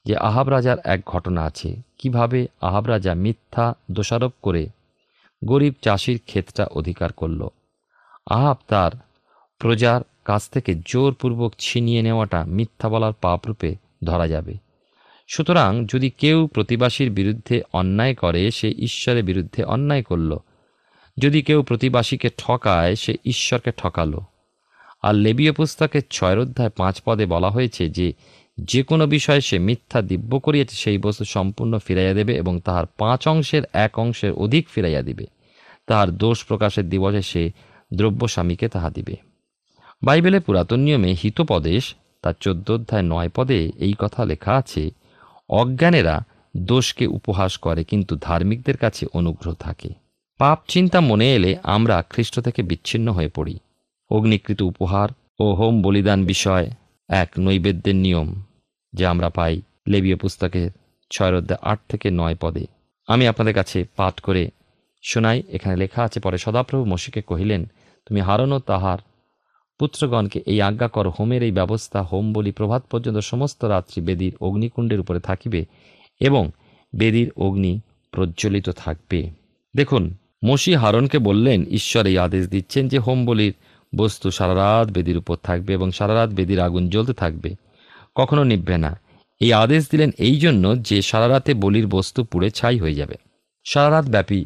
যে 0.06 0.16
আহাব 0.18 0.50
রাজার 0.50 0.78
এক 0.84 1.02
ঘটনা 1.06 1.44
আছে। 1.44 1.82
কীভাবে 1.98 2.48
আহাব 2.62 2.88
রাজা 2.88 3.14
মিথ্যা 3.14 3.74
দোষারোপ 3.92 4.34
করে 4.42 4.68
গরিব 5.46 5.74
চাষির 5.82 6.20
ক্ষেতটা 6.25 6.66
অধিকার 6.66 7.12
করল। 7.12 7.48
আহাব 8.30 8.58
তার 8.68 8.92
প্রজার 9.60 10.02
কাছ 10.25 10.50
থেকে 10.50 10.75
জোরপূর্বক 10.86 11.54
ছিনিয়ে 11.60 12.02
নেওয়াটা 12.02 12.46
মিথ্যা 12.46 12.90
বলার 12.90 13.14
পাপরূপে 13.22 13.75
ধরা 14.04 14.28
যাবে। 14.28 14.58
সুতরাং 15.28 15.86
যদি 15.94 16.10
কেউ 16.10 16.48
প্রতিবাসীর 16.48 17.10
বিরুদ্ধে 17.12 17.62
অন্যায় 17.74 18.16
করে, 18.16 18.52
সে 18.52 18.70
ঈশ্বরের 18.70 19.24
বিরুদ্ধে 19.24 19.64
অন্যায় 19.64 20.04
করল 20.04 20.38
যদি 21.18 21.42
কেউ 21.42 21.64
প্রতিবাসীকে 21.64 22.30
ঠকায়, 22.38 22.96
সে 22.96 23.18
ঈশ্বরকে 23.26 23.72
ঠকালো। 23.78 24.22
আর 25.02 25.16
লেবীয় 25.16 25.52
পুস্তকের 25.52 26.02
ছয় 26.12 26.40
অধ্যায় 26.40 26.70
পাঁচ 26.70 27.02
পদে 27.06 27.26
বলা 27.26 27.50
হয়েছে 27.50 27.90
যে 27.90 28.14
যে 28.58 28.84
কোনো 28.84 29.08
বিষয়ে 29.08 29.42
সে 29.42 29.60
মিথ্যা 29.60 30.02
দিব্য 30.02 30.40
করিয়েছে, 30.40 30.76
সেই 30.76 30.98
বস্তু 30.98 31.26
সম্পূর্ণ 31.26 31.78
ফিরাইয়া 31.78 32.14
দেবে 32.14 32.36
এবং 32.36 32.60
তাহার 32.60 32.86
পাঁচ 32.86 33.28
অংশের 33.28 33.64
এক 33.74 34.00
অংশের 34.00 34.32
অধিক 34.32 34.70
ফিরাইয়া 34.70 35.02
দিবে। 35.02 35.26
তাহার 35.88 36.18
দোষ 36.18 36.46
প্রকাশের 36.46 36.90
দিবসে 36.90 37.22
সে 37.22 37.52
দ্রব্য 37.94 38.28
স্বামীকে 38.28 38.68
তাহা 38.68 38.90
দিবে। 38.90 39.16
বাইবেলে 40.04 40.40
পুরাতন 40.40 40.80
নিয়মে 40.80 41.16
হিতোপদেশ, 41.24 41.96
তার 42.22 42.34
চোদ্দ 42.40 42.72
অধ্যায় 42.72 43.02
নয় 43.02 43.30
পদে 43.36 43.72
এই 43.78 43.94
কথা 44.00 44.26
লেখা 44.26 44.54
আছে, 44.54 44.90
অজ্ঞানেরা 45.50 46.24
দোষকে 46.58 47.08
উপহাস 47.08 47.58
করে, 47.58 47.84
কিন্তু 47.84 48.18
ধার্মিকদের 48.22 48.78
কাছে 48.78 49.06
অনুগ্রহ 49.14 49.54
থাকে। 49.54 50.05
পাপ 50.39 50.60
চিন্তা 50.68 51.00
মনে 51.01 51.27
এলে 51.36 51.51
আমরা 51.75 51.96
খ্রিস্ট 52.12 52.36
থেকে 52.39 52.62
বিচ্ছিন্ন 52.63 53.08
হয়ে 53.12 53.32
পড়ি। 53.38 53.56
অগ্নিকৃত 54.12 54.60
উপহার 54.62 55.10
ও 55.39 55.46
হোম 55.54 55.75
বলিদান 55.82 56.20
বিষয় 56.25 56.65
এক 57.10 57.30
নৈবেদ্যের 57.39 57.96
নিয়ম, 57.96 58.30
যা 58.94 59.06
আমরা 59.10 59.30
পাই 59.30 59.54
লেবীয় 59.88 60.18
পুস্তকের 60.18 60.70
ছয় 61.12 61.34
অধ্যায় 61.39 61.62
আট 61.72 61.80
থেকে 61.89 62.08
নয় 62.12 62.38
পদে। 62.42 62.65
আমি 63.08 63.24
আপনাদের 63.27 63.54
কাছে 63.54 63.80
পাঠ 63.96 64.15
করে 64.20 64.44
শোনাই, 65.04 65.38
এখানে 65.56 65.75
লেখা 65.77 66.01
আছে, 66.04 66.18
পরে 66.20 66.38
সদাপ্রভু 66.38 66.84
মসিকে 66.86 67.22
কহিলেন, 67.22 67.62
তুমি 68.08 68.20
হারানো 68.22 68.58
তাহার 68.60 69.00
পুত্রগণকে 69.80 70.39
এই 70.51 70.60
আজ্ঞা 70.62 70.88
কর, 70.88 71.06
হোমের 71.10 71.42
এই 71.44 71.51
ব্যবস্থা 71.51 72.00
হোম 72.01 72.25
বলি 72.34 72.51
প্রভাত 72.51 72.82
পর্যন্ত 72.92 73.18
সমস্ত 73.32 73.62
রাত্রি 73.65 74.00
বেদির 74.01 74.34
অগ্নিকুণ্ডের 74.39 75.00
উপরে 75.00 75.20
থাকিবে 75.20 75.62
এবং 76.22 76.44
বেদির 76.94 77.30
অগ্নি 77.38 77.74
প্রজ্বলিত 78.13 78.68
থাকবে। 78.84 79.20
দেখুন 79.75 80.04
মসি 80.46 80.74
হারনকে 80.74 81.20
বললেন, 81.20 81.66
ঈশ্বর 81.66 82.06
এই 82.06 82.18
আদেশ 82.18 82.48
দিচ্ছেন 82.48 82.88
যে 82.88 83.00
হোম 83.00 83.25
বলির 83.25 83.54
বস্তু 83.96 84.32
সারা 84.32 84.56
রাত 84.56 84.92
বেদির 84.92 85.18
উপর 85.18 85.36
থাকবে 85.36 85.74
এবং 85.74 85.92
সারা 85.92 86.14
রাত 86.14 86.30
বেদির 86.30 86.60
আগুন 86.60 86.90
জ্বলতে 86.90 87.14
থাকবে। 87.14 87.56
কখনো 88.16 88.44
নিভবে 88.44 88.78
না। 88.78 89.00
এই 89.40 89.54
আদেশ 89.54 89.92
দিলেন 89.92 90.12
এই 90.18 90.36
জন্য 90.36 90.82
যে 90.82 91.02
সারা 91.02 91.30
রাতে 91.30 91.54
বলির 91.54 91.88
বস্তু 91.88 92.24
পুড়ে 92.24 92.50
ছাই 92.50 92.80
হয়ে 92.80 92.94
যাবে। 92.94 93.16
সারা 93.66 93.90
রাত 93.90 94.06
ব্যাপী 94.06 94.46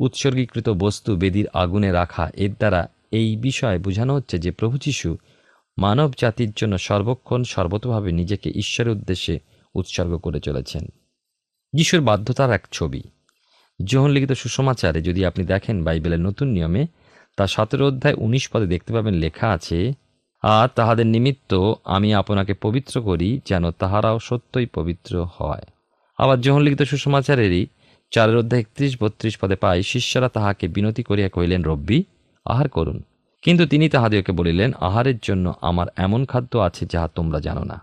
উৎসর্গীকৃত 0.00 0.68
বস্তু 0.68 1.16
বেদির 1.16 1.48
আগুনে 1.54 1.92
রাখা 1.92 2.30
এর 2.34 2.52
দ্বারা 2.52 2.88
এই 3.10 3.36
বিষয়ে 3.36 3.78
বোঝানো 3.78 4.14
হচ্ছে 4.14 4.38
যে 4.38 4.50
প্রভু 4.50 4.78
যিশু 4.78 5.16
মানব 5.78 6.12
জাতির 6.18 6.52
জন্য 6.56 6.78
সর্বক্ষণ 6.78 7.42
সর্বতভাবে 7.42 8.12
নিজেকে 8.12 8.50
ঈশ্বরের 8.50 8.92
উদ্দেশ্যে 8.92 9.38
উৎসর্গ 9.74 10.16
করে 10.16 10.40
চলেছেন। 10.40 10.86
যিশুর 11.72 12.00
বাধ্যতার 12.00 12.52
এক 12.52 12.66
ছবি। 12.72 13.02
যোহন 13.84 14.10
লিখিত 14.10 14.32
সুসমাচারে 14.32 15.02
যদি 15.02 15.26
আপনি 15.26 15.44
দেখেন 15.44 15.84
বাইবেলের 15.84 16.20
নতুন 16.20 16.48
নিয়মে, 16.48 16.86
তা 17.36 17.46
সতেরো 17.46 17.86
অধ্যায় 17.86 18.14
উনিশ 18.18 18.48
পদে 18.48 18.66
দেখতে 18.66 18.92
পাবেন 18.92 19.14
লেখা 19.14 19.50
আছে, 19.50 19.92
আর 20.42 20.68
তাহাদের 20.74 21.06
নিমিত্ত 21.06 21.72
আমি 21.84 22.14
আপনাকে 22.14 22.54
পবিত্র 22.54 23.02
করি 23.02 23.40
যেন 23.46 23.70
তাহারাও 23.70 24.18
সত্যই 24.18 24.66
পবিত্র 24.66 25.26
হয়। 25.32 25.62
আবার 26.18 26.40
যোহন 26.40 26.62
লিখিত 26.62 26.82
সুসমাচারেরই 26.82 27.66
চারের 28.10 28.36
অধ্যায় 28.36 28.60
একত্রিশ, 28.60 29.02
বত্রিশ 29.02 29.38
পদে 29.38 29.56
পাই, 29.56 29.82
শিষ্যরা 29.82 30.28
তাহাকে 30.28 30.68
বিনতি 30.68 31.02
করিয়া 31.02 31.28
কহিলেন, 31.28 31.62
রব্বি, 31.62 32.04
আহার 32.44 32.68
করুন। 32.68 33.02
কিন্তু 33.42 33.66
তিনি 33.66 33.88
তাহাদিওকে 33.88 34.32
বলিলেন, 34.32 34.72
আহারের 34.80 35.18
জন্য 35.22 35.54
আমার 35.60 35.86
এমন 35.96 36.24
খাদ্য 36.24 36.58
আছে 36.58 36.86
যাহা 36.86 37.08
তোমরা 37.08 37.40
জানো 37.40 37.64
না। 37.64 37.80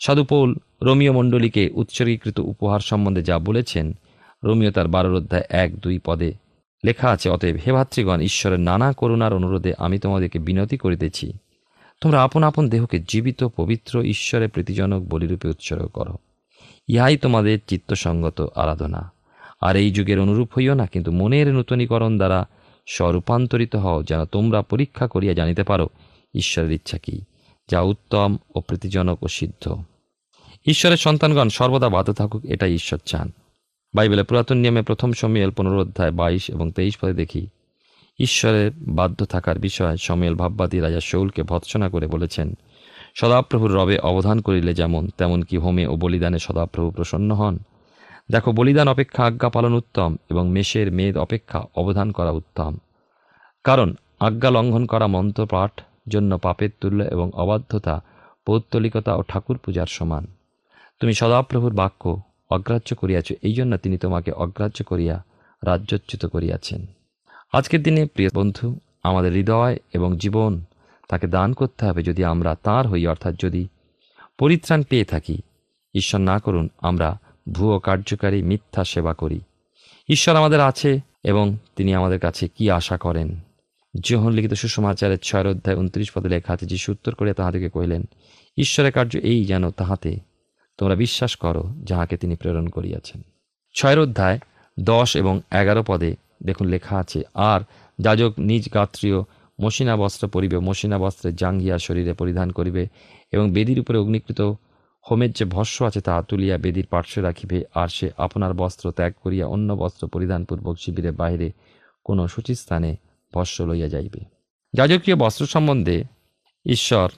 সাধুপৌল 0.00 0.54
রোমিও 0.82 1.12
মণ্ডলীকে 1.12 1.70
উৎসর্গীকৃত 1.74 2.38
উপহার 2.40 2.80
সম্বন্ধে 2.80 3.22
যা 3.22 3.38
বলেছেন 3.38 3.92
রোমিও 4.44 4.70
তার 4.70 4.88
বারোর 4.88 5.14
অধ্যায় 5.14 5.44
এক 5.48 5.76
দুই 5.76 5.98
পদে 5.98 6.32
লেখা 6.84 7.10
আছে, 7.10 7.30
অতএব 7.30 7.56
হে 7.66 7.72
ভাতৃগণ, 7.72 8.20
ঈশ্বরের 8.20 8.60
নানা 8.60 8.92
করুণার 8.92 9.34
অনুরোধে 9.34 9.74
আমি 9.78 9.98
তোমাদেরকে 9.98 10.38
বিনতি 10.38 10.76
করিতেছি। 10.76 11.32
তোমরা 12.00 12.22
আপন 12.22 12.42
আপন 12.42 12.68
দেহকে 12.68 12.98
জীবিত, 13.08 13.44
পবিত্র, 13.44 14.02
ঈশ্বরের 14.02 14.48
প্রীতিজনক 14.48 15.08
বলিরূপে 15.08 15.48
উৎসর্গ 15.48 15.86
করো। 15.86 16.16
ইহাই 16.88 17.16
তোমাদের 17.16 17.58
চিত্তসঙ্গত 17.66 18.52
আরাধনা। 18.54 19.12
আর 19.60 19.76
এই 19.76 19.90
যুগের 19.90 20.20
অনুরূপ 20.20 20.48
হইও 20.56 20.74
না, 20.74 20.86
কিন্তু 20.86 21.12
মনের 21.12 21.54
নূতনীকরণ 21.54 22.16
দ্বারা 22.16 22.48
স্বরূপান্তরিত 22.88 23.76
হও, 23.76 24.02
যেন 24.02 24.24
তোমরা 24.24 24.62
পরীক্ষা 24.62 25.06
করিয়া 25.06 25.34
জানিতে 25.34 25.62
পারো 25.62 25.88
ঈশ্বরের 26.34 26.72
ইচ্ছা 26.72 26.98
কি, 26.98 27.20
যা 27.70 27.80
উত্তম 27.80 28.36
ও 28.54 28.60
প্রীতিজনক 28.60 29.22
ও 29.22 29.28
সিদ্ধ। 29.28 29.76
ঈশ্বরের 30.66 30.96
সন্তানগণ, 30.96 31.48
সর্বদা 31.48 31.88
বাধ্য 31.88 32.12
থাকুক, 32.12 32.44
এটাই 32.44 32.74
ঈশ্বর 32.74 32.98
চান। 33.06 33.32
বাইবেলে 33.94 34.22
পুরাতন 34.22 34.56
নিয়মে 34.56 34.82
প্রথম 34.82 35.12
সময়েল 35.12 35.50
পনেরো 35.50 35.80
অধ্যায় 35.80 36.10
বাইশ 36.10 36.50
এবং 36.50 36.70
তেইশ 36.70 36.98
পদে 36.98 37.12
দেখি 37.12 37.46
ঈশ্বরের 38.18 38.70
বাধ্য 38.78 39.24
থাকার 39.24 39.58
বিষয়ে 39.58 39.96
সময়েল 39.96 40.34
ভাববাদী 40.34 40.80
রাজা 40.80 41.00
শৌলকে 41.00 41.42
ভৎসনা 41.42 41.88
করে 41.88 42.06
বলেছেন, 42.06 42.54
সদাপ্রভুর 43.14 43.74
রবে 43.74 43.98
অবধান 43.98 44.40
করিলে 44.40 44.74
যেমন, 44.74 45.08
তেমন 45.18 45.42
কি 45.42 45.56
হোমে 45.56 45.86
ও 45.86 45.96
বলিদানে 45.96 46.38
সদাপ্রভু 46.38 46.90
প্রসন্ন 46.90 47.34
হন? 47.34 47.58
দেখো, 48.30 48.52
বলিদান 48.52 48.88
অপেক্ষা 48.88 49.24
আজ্ঞা 49.24 49.48
পালন 49.48 49.72
উত্তম 49.72 50.16
এবং 50.30 50.48
মেষের 50.48 50.92
মেদ 50.92 51.16
অপেক্ষা 51.16 51.62
অবধান 51.76 52.12
করা 52.12 52.30
উত্তম। 52.30 52.76
কারণ, 53.64 53.94
আজ্ঞা 54.20 54.50
লঙ্ঘন 54.50 54.86
করা 54.86 55.06
মন্ত্রপাঠ 55.06 55.80
জন্য 56.08 56.38
পাপের 56.38 56.70
তুল্য 56.80 57.04
এবং 57.04 57.30
অবাধ্যতা, 57.34 58.02
পৌত্তলিকতা 58.46 59.14
ও 59.14 59.22
ঠাকুর 59.22 59.58
পূজার 59.58 59.86
সমান। 59.86 60.26
তুমি 61.00 61.14
সদাপ্রভুর 61.14 61.72
বাক্য 61.72 62.22
অগ্রাহ্য 62.50 62.96
করিয়াছ 62.96 63.32
এই 63.42 63.52
জন্য 63.52 63.76
তিনি 63.76 63.98
তোমাকে 63.98 64.32
অগ্রাহ্য 64.32 64.84
করিয়া 64.84 65.24
রাজ্যচ্যুত 65.66 66.26
করিয়াছেন। 66.26 66.86
আজকের 67.52 67.82
দিনে, 67.82 68.06
প্রিয় 68.06 68.30
বন্ধু, 68.34 68.76
আমাদের 69.02 69.32
হৃদয় 69.32 69.78
এবং 69.94 70.18
জীবন 70.18 70.64
তাকে 71.08 71.26
দান 71.26 71.52
করতে 71.52 71.86
হবে 71.86 72.02
যদি 72.02 72.24
আমরা 72.24 72.54
তার 72.54 72.86
হই, 72.86 73.06
অর্থাৎ 73.06 73.34
যদি 73.40 73.68
পরিত্রাণ 74.38 74.82
পেয়ে 74.82 75.04
থাকি, 75.04 75.38
ঈশ্বর 75.94 76.20
না 76.20 76.38
করুন, 76.38 76.68
আমরা 76.78 77.18
ভুয়ো 77.52 77.78
কার্যকারী 77.78 78.42
মিথ্যা 78.42 78.84
সেবা 78.84 79.14
করি। 79.14 79.40
ঈশ্বর 80.08 80.36
আমাদের 80.36 80.60
আছে 80.60 81.00
এবং 81.24 81.56
তিনি 81.76 81.94
আমাদের 81.94 82.18
কাছে 82.18 82.48
কি 82.48 82.70
আশা 82.70 82.96
করেন? 82.96 83.40
যোহন 84.00 84.32
লিখিত 84.32 84.52
সুসমাচারের 84.52 85.18
ছয় 85.18 85.50
অধ্যায় 85.50 85.76
উনত্রিশ 85.76 86.12
পদে 86.12 86.28
লেখা 86.28 86.52
আছে, 86.52 86.66
যিশু 86.66 86.92
উত্তর 86.92 87.14
করিয়া 87.14 87.34
তাহাদেরকে 87.34 87.68
কহিলেন, 87.68 88.02
ঈশ্বরের 88.56 88.92
কার্য 88.92 89.16
এই 89.16 89.44
যেন 89.44 89.70
তাহাতে 89.70 90.18
তোমরা 90.78 90.94
বিশ্বাস 90.94 91.36
করো 91.36 91.64
যাহাকে 91.84 92.16
তিনি 92.16 92.34
প্রেরণ 92.36 92.66
করিয়াছেন। 92.66 93.22
ছয়ের 93.74 93.98
অধ্যায়, 93.98 94.38
দশ 94.80 95.16
এবং 95.16 95.40
এগারো 95.50 95.82
পদে 95.86 96.16
দেখুন 96.42 96.66
লেখা 96.66 96.98
আছে, 96.98 97.22
আর 97.34 97.60
যাজক 97.98 98.32
নিজ 98.38 98.74
গাত্রীয় 98.74 99.18
মসিনা 99.62 99.96
বস্ত্র 99.96 100.28
পরিবে, 100.28 100.58
মসিনা 100.58 100.98
বস্ত্রের 100.98 101.36
জাঙ্গিয়া 101.36 101.78
শরীরে 101.78 102.12
পরিধান 102.12 102.50
করিবে 102.50 102.86
এবং 103.32 103.52
বেদির 103.52 103.80
উপরে 103.80 103.98
অগ্নিকৃত 103.98 104.40
হোমের 105.10 105.30
যে 105.30 105.44
ভস্য 105.44 105.84
আছে 105.84 106.00
তাহা 106.00 106.22
তুলিয়া 106.22 106.58
বেদির 106.58 106.86
পার্শ্বে 106.86 107.22
রাখিবে, 107.22 107.64
আর 107.74 107.88
সে 107.88 108.10
আপনার 108.16 108.54
বস্ত্র 108.54 108.92
ত্যাগ 108.92 109.12
করিয়া 109.22 109.46
অন্য 109.46 109.72
বস্ত্র 109.72 110.08
পরিধানপূর্বক 110.08 110.78
শিবিরের 110.78 111.12
বাহিরে 111.12 111.52
কোনো 112.04 112.28
সূচিস্থানে 112.28 112.96
ভস্য 113.34 113.62
লইয়া 113.62 113.88
যাইবে। 113.88 114.20
যাজকীয় 114.72 115.16
বস্ত্র 115.16 115.46
সম্বন্ধে 115.46 116.04
ঈশ্বর 116.66 117.08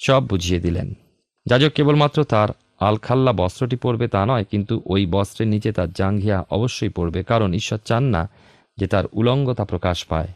সব 0.00 0.26
বুঝিয়ে 0.26 0.60
দিলেন। 0.60 0.94
যাজক 1.46 1.68
কেবলমাত্র 1.68 2.24
তার 2.24 2.48
আলখাল্লা 2.80 3.32
বস্ত্রটি 3.32 3.76
পরবে 3.76 4.08
তা 4.08 4.26
নয়, 4.26 4.44
কিন্তু 4.44 4.82
ওই 4.86 5.06
বস্ত্রের 5.06 5.48
নিচে 5.48 5.72
তার 5.72 5.92
জাঙ্ঘিয়া 5.92 6.44
অবশ্যই 6.50 6.88
পড়বে 6.88 7.22
কারণ 7.22 7.52
ঈশ্বর 7.52 7.78
চান 7.84 8.02
না 8.02 8.30
যে 8.78 8.86
তার 8.86 9.04
উলঙ্গতা 9.12 9.64
প্রকাশ 9.64 10.04
পায়। 10.04 10.28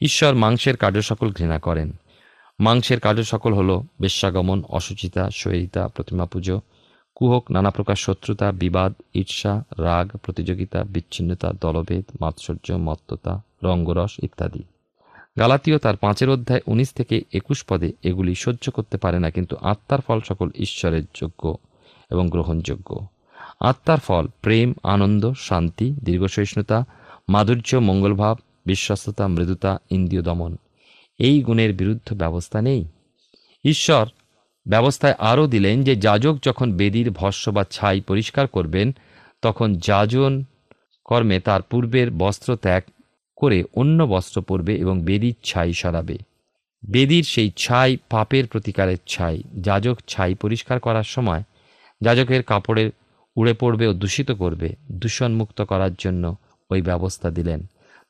ঈশ্বর 0.00 0.34
মাংসের 0.34 0.76
কার্য 0.76 1.02
সকল 1.02 1.32
ঘৃণা 1.32 1.58
করেন। 1.58 1.92
মাংসের 2.60 3.00
কার্য 3.00 3.22
সকল 3.22 3.54
হল 3.54 3.80
বেশ্যাগমন 4.00 4.64
অসুচিতা 4.68 5.30
সহিতা, 5.30 5.88
প্রতিমা 5.88 6.26
পুজো, 6.26 6.60
কুহক, 7.14 7.50
নানা 7.50 7.70
প্রকার 7.70 7.96
শত্রুতা, 7.96 8.52
বিবাদ, 8.52 8.94
ঈর্ষা, 9.14 9.64
রাগ, 9.78 10.16
প্রতিযোগিতা, 10.16 10.84
বিচ্ছিন্নতা, 10.84 11.52
দলভেদ, 11.60 12.04
মাৎসর্য, 12.20 12.72
মত্ততা, 12.72 13.42
রঙ্গরস 13.64 14.12
ইত্যাদি। 14.22 14.62
গালাতীয় 15.38 15.76
তার 15.78 15.96
পাঁচের 15.96 16.28
অধ্যায় 16.30 16.62
উনিশ 16.66 16.88
থেকে 16.92 17.16
একুশ 17.32 17.58
পদে 17.68 17.88
এগুলি 18.02 18.32
সহ্য 18.34 18.64
করতে 18.70 18.96
পারে 18.96 19.18
না, 19.18 19.28
কিন্তু 19.30 19.54
আত্মার 19.62 20.00
ফল 20.00 20.18
সকল 20.20 20.48
ঈশ্বরের 20.56 21.04
যোগ্য 21.14 21.42
এবং 22.10 22.24
গ্রহণযোগ্য। 22.28 23.06
আত্মার 23.60 24.00
ফল 24.00 24.24
প্রেম, 24.42 24.68
আনন্দ, 24.82 25.32
শান্তি, 25.48 25.88
দীর্ঘসহিষ্ণুতা, 26.04 26.78
মাধুর্য, 27.28 27.70
মঙ্গলভাব, 27.88 28.36
বিশ্বস্ততা, 28.66 29.24
মৃদুতা, 29.28 29.72
ইন্দ্রিয় 29.90 30.22
দমন, 30.22 30.52
এই 31.20 31.36
গুণের 31.42 31.72
বিরুদ্ধ 31.74 32.08
ব্যবস্থা 32.14 32.58
নেই। 32.62 32.82
ঈশ্বর 33.64 34.06
ব্যবস্থায় 34.66 35.16
আরও 35.30 35.44
দিলেন 35.46 35.76
যে, 35.82 35.94
যাজক 35.96 36.34
যখন 36.42 36.68
বেদির 36.72 37.10
ভস্য 37.10 37.50
বা 37.50 37.64
ছাই 37.70 38.00
পরিষ্কার 38.00 38.46
করবেন, 38.46 38.88
তখন 39.42 39.68
যাজন 39.74 40.32
কর্মে 41.04 41.40
তার 41.40 41.62
পূর্বের 41.62 42.08
বস্ত্র 42.10 42.50
ত্যাগ 42.56 42.82
করে 43.40 43.58
অন্য 43.74 43.98
বস্ত্র 44.04 44.36
পরবে 44.42 44.72
এবং 44.74 44.96
বেদির 45.02 45.36
ছাই 45.44 45.72
সরাবে। 45.72 46.16
বেদির 46.82 47.24
সেই 47.24 47.50
ছাই 47.56 47.90
পাপের 48.10 48.44
প্রতিকারের 48.46 49.00
ছাই, 49.06 49.36
যাজক 49.60 49.96
ছাই 50.08 50.32
পরিষ্কার 50.34 50.78
করার 50.80 51.08
সময় 51.14 51.42
যাজকের 52.00 52.42
কাপড়ের 52.42 52.90
উড়ে 53.36 53.54
পড়বে 53.60 53.86
ও 53.86 53.92
দূষিত 53.92 54.30
করবে, 54.32 54.68
দূষণমুক্ত 54.92 55.58
করার 55.62 55.94
জন্য 55.98 56.24
ওই 56.70 56.80
ব্যবস্থা 56.82 57.28
দিলেন। 57.30 57.60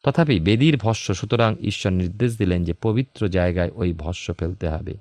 তথাপি 0.04 0.36
বেদির 0.40 0.76
ভস্য, 0.76 1.06
সুতরাং 1.14 1.50
ঈশ্বর 1.62 1.92
নির্দেশ 1.92 2.30
দিলেন 2.38 2.60
যে 2.64 2.74
পবিত্র 2.82 3.20
জায়গায় 3.28 3.70
ওই 3.74 3.90
ভস্য 3.92 4.34
ফেলতে 4.34 4.66
হবে। 4.68 4.94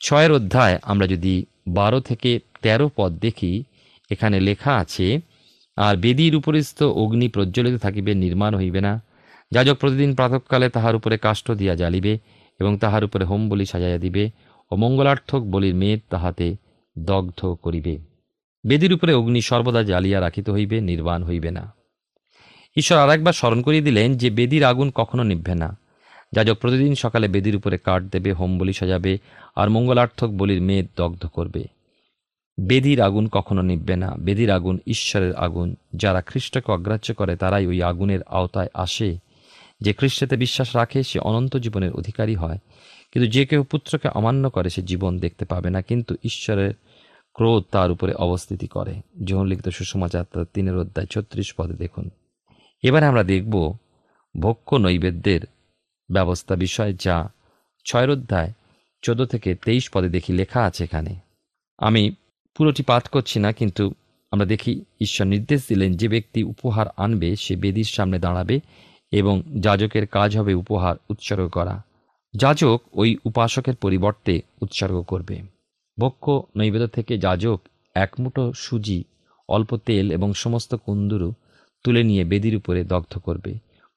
ছয়ের 0.00 0.32
অধ্যায় 0.32 0.76
আমরা 0.82 1.06
যদি 1.06 1.34
বারো 1.68 1.98
থেকে 2.00 2.30
তেরো 2.62 2.86
পদ 2.96 3.12
দেখি, 3.12 3.52
এখানে 4.10 4.36
লেখা 4.40 4.72
আছে, 4.76 5.06
আর 5.76 5.94
বেদির 5.96 6.34
উপরিস্থ 6.36 6.78
অগ্নি 7.02 7.28
প্রজ্বলিত 7.28 7.76
থাকিবে, 7.82 8.12
নির্মাণ 8.14 8.52
হইবে 8.54 8.80
না। 8.80 8.92
যাজক 9.50 9.74
প্রতিদিন 9.74 10.14
প্রাতকালে 10.14 10.68
তাহার 10.68 10.96
উপরে 10.96 11.18
কাষ্ঠ 11.18 11.50
দিয়া 11.50 11.74
জ্বালিবে 11.74 12.18
এবং 12.60 12.78
তাহার 12.78 13.04
উপরে 13.04 13.24
হোম 13.24 13.48
বলি 13.48 13.66
সাজাইয়া 13.66 13.98
দিবে 13.98 14.30
ও 14.70 14.76
মঙ্গলার্থক 14.76 15.38
বলির 15.38 15.74
মেদ 15.74 16.00
তাহাতে 16.10 16.56
দগ্ধ 16.98 17.46
করিবে। 17.46 17.98
বেদির 18.66 18.92
উপরে 18.92 19.14
অগ্নি 19.14 19.40
সর্বদা 19.40 19.82
জ্বালিয়া 19.82 20.20
রাখিতে 20.20 20.50
হইবে, 20.50 20.80
নির্বাণ 20.80 21.24
হইবে 21.24 21.50
না। 21.50 21.74
ঈশ্বর 22.76 22.98
আরেকবার 22.98 23.32
স্মরণ 23.32 23.62
করিয়ে 23.62 23.82
দিলেন 23.82 24.14
যে 24.14 24.30
বেদির 24.30 24.64
আগুন 24.64 24.90
কখনো 24.94 25.22
নিভবে 25.22 25.54
না। 25.54 25.78
যাজক 26.32 26.54
প্রতিদিন 26.54 26.94
সকালে 26.94 27.28
বেদির 27.28 27.56
উপরে 27.56 27.78
কাঠ 27.78 28.02
দেবে 28.02 28.32
হোম 28.32 28.58
বলি 28.58 28.72
সাজাবে 28.72 29.18
আর 29.56 29.70
মঙ্গলার্থক 29.70 30.26
বলির 30.26 30.62
মেদ 30.62 30.86
দগ্ধ 30.96 31.26
করবে। 31.26 31.64
বেদির 32.60 33.00
আগুন 33.00 33.26
কখনো 33.26 33.62
নিভবে 33.62 33.96
না। 33.96 34.14
বেদির 34.18 34.50
আগুন 34.50 34.78
ঈশ্বরের 34.86 35.34
আগুন। 35.34 35.76
যারা 35.96 36.20
খ্রিস্টকে 36.20 36.72
অগ্রাহ্য 36.72 37.14
করে 37.14 37.36
তারাই 37.36 37.66
ওই 37.66 37.82
আগুনের 37.82 38.22
আওতায় 38.22 38.68
আসে 38.74 39.23
যে 39.80 39.92
খ্রিস্টেতে 39.92 40.36
বিশ্বাস 40.36 40.76
রাখে, 40.76 41.02
সে 41.02 41.18
অনন্ত 41.18 41.56
জীবনের 41.56 41.92
অধিকারী 41.92 42.34
হয়। 42.34 42.58
কিন্তু 43.12 43.30
যে 43.30 43.46
কেউ 43.46 43.62
পুত্রকে 43.62 44.08
অমান্য 44.08 44.50
করে, 44.50 44.70
সে 44.70 44.82
জীবন 44.82 45.18
দেখতে 45.18 45.44
পাবে 45.44 45.70
না। 45.70 45.82
কিন্তু 45.82 46.16
ঈশ্বরের 46.24 46.74
ক্রোধ 47.32 47.64
তার 47.70 47.90
উপরে 47.90 48.14
অবস্থিতি 48.14 48.66
করে। 48.66 49.00
যৌন 49.24 49.46
লিখিত 49.46 49.68
সুষমাচার 49.68 50.44
তিনের 50.44 50.76
অধ্যায় 50.76 51.06
ছত্রিশ 51.06 51.54
পদে 51.54 51.74
দেখুন। 51.74 52.10
এবারে 52.82 53.06
আমরা 53.06 53.22
দেখব 53.22 53.76
ভক্ষ 54.40 54.74
নৈবেদ্যের 54.74 55.40
ব্যবস্থা 56.10 56.56
বিষয়, 56.56 56.92
যা 56.92 57.28
ছয়ের 57.86 58.10
অধ্যায় 58.10 58.52
চোদ্দ 59.02 59.24
থেকে 59.24 59.54
তেইশ 59.54 59.90
পদে 59.90 60.08
দেখি 60.08 60.32
লেখা 60.32 60.64
আছে 60.64 60.84
এখানে। 60.84 61.16
আমি 61.78 62.14
পুরোটি 62.56 62.82
পাঠ 62.82 63.08
করছি 63.08 63.40
না, 63.40 63.52
কিন্তু 63.52 63.94
আমরা 64.30 64.46
দেখি, 64.46 64.84
ঈশ্বর 65.00 65.26
নির্দেশ 65.26 65.68
দিলেন, 65.68 65.92
যে 65.92 66.08
ব্যক্তি 66.08 66.42
উপহার 66.42 66.86
আনবে, 66.96 67.36
সে 67.36 67.56
বেদির 67.56 67.84
সামনে 67.84 68.18
দাঁড়াবে 68.18 68.60
এবং 69.14 69.42
যাজকের 69.60 70.06
কাজ 70.06 70.38
হবে 70.38 70.54
উপহার 70.54 70.96
উৎসর্গ 71.10 71.48
করা। 71.48 71.74
যাজক 72.34 72.80
ওই 72.92 73.10
উপাসকের 73.24 73.76
পরিবর্তে 73.76 74.34
উৎসর্গ 74.62 75.02
করবে। 75.02 75.36
ভক্ষ 75.98 76.30
নৈবেদ্য 76.56 76.86
থেকে 76.86 77.18
যাজক 77.18 77.60
এক 77.94 78.10
মুঠো 78.18 78.52
সুজি, 78.52 79.04
অল্প 79.48 79.76
তেল 79.76 80.06
এবং 80.10 80.32
সমস্ত 80.32 80.74
কুন্দুরু 80.74 81.32
তুলে 81.84 82.02
নিয়ে 82.02 82.24
বেদির 82.24 82.56
উপরে 82.56 82.84
দগ্ধ 82.84 83.18
করবে। 83.18 83.54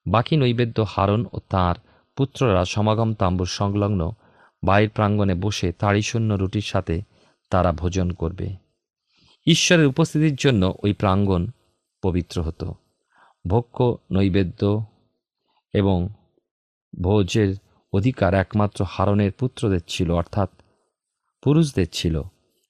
বাকি 0.08 0.38
নৈবেদ্য 0.38 0.86
হারণ 0.90 1.26
ও 1.34 1.38
তাঁর 1.50 1.76
পুত্ররা 2.18 2.66
সমাগম 2.66 3.14
তাম্বুর 3.14 3.48
সংলগ্ন 3.48 4.12
বাইর 4.64 4.90
প্রাঙ্গণে 4.90 5.36
বসে 5.36 5.72
তাড়িশূন্য 5.72 6.34
রুটির 6.34 6.62
সাথে 6.62 7.02
তারা 7.50 7.72
ভোজন 7.72 8.12
করবে। 8.12 8.48
ঈশ্বরের 9.48 9.88
উপস্থিতির 9.88 10.36
জন্য 10.36 10.74
ওই 10.84 10.94
প্রাঙ্গণ 10.94 11.48
পবিত্র 12.04 12.42
হতো। 12.42 12.76
ভক্ষ 13.48 13.82
নৈবেদ্য 14.12 14.86
এবং 15.74 16.10
ভোজের 17.04 17.56
অধিকার 17.94 18.34
একমাত্র 18.34 18.86
হারনের 18.90 19.32
পুত্রদের 19.32 19.80
ছিল, 19.88 20.12
অর্থাৎ 20.12 20.50
পুরুষদের 21.44 21.88
ছিল। 21.90 22.22